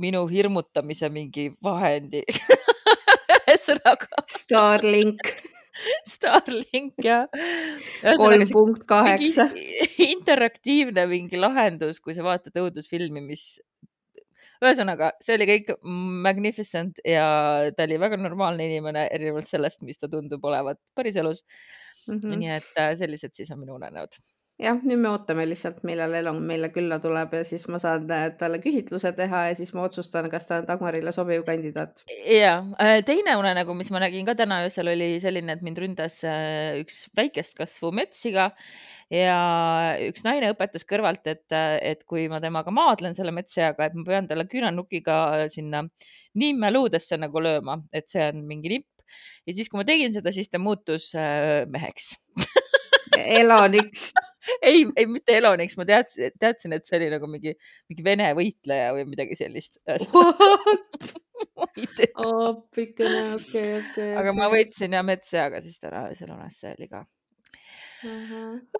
[0.00, 2.24] minu hirmutamise mingi vahendi
[3.50, 5.32] ühesõnaga Starlink
[6.04, 7.24] Starlink ja
[8.18, 9.48] kolm punkt kaheksa.
[10.10, 13.46] interaktiivne mingi lahendus, kui sa vaatad õudusfilmi, mis
[14.60, 15.70] ühesõnaga, see oli kõik
[16.26, 17.24] magnificent ja
[17.76, 21.44] ta oli väga normaalne inimene, erinevalt sellest, mis ta tundub olevat päriselus
[22.08, 22.18] mm.
[22.18, 22.36] -hmm.
[22.42, 24.20] nii et äh, sellised siis on minu unenäod.
[24.60, 28.26] jah, nüüd me ootame lihtsalt, millal Elon meile külla tuleb ja siis ma saan äh,
[28.38, 32.04] talle küsitluse teha ja siis ma otsustan, kas ta on Dagmarile sobiv kandidaat.
[32.28, 32.54] ja
[33.06, 37.06] teine unenägu, mis ma nägin ka täna öösel, oli selline, et mind ründas äh, üks
[37.16, 38.50] väikest kasvu metssiga
[39.10, 39.40] ja
[40.06, 44.30] üks naine õpetas kõrvalt, et, et kui ma temaga maadlen selle metsseaga, et ma pean
[44.30, 45.86] talle küünarnukiga sinna
[46.38, 48.88] nimmeluudesse nagu lööma, et see on mingi nipp.
[49.46, 52.14] ja siis, kui ma tegin seda, siis ta muutus äh, meheks.
[53.20, 54.10] Eloniks.
[54.62, 57.54] ei, ei mitte Eloniks, ma teadsin, teadsin, et see oli nagu mingi,
[57.90, 59.80] mingi vene võitleja või midagi sellist.
[62.20, 64.10] appikene, okei, okei.
[64.20, 67.04] aga ma võitsin ja metsseaga siis täna öösel unes, see oli ka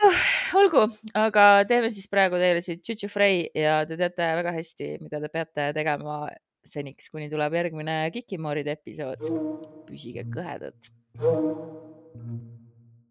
[0.05, 0.21] oh,
[0.61, 0.85] olgu,
[1.19, 5.33] aga teeme siis praegu teile siit Chuchu Frey ja te teate väga hästi, mida te
[5.33, 6.23] peate tegema
[6.67, 9.25] seniks, kuni tuleb järgmine Kikimooride episood.
[9.89, 10.93] püsige kõhedad.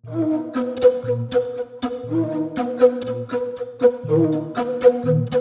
[0.06, 0.56] Thank
[5.34, 5.39] you.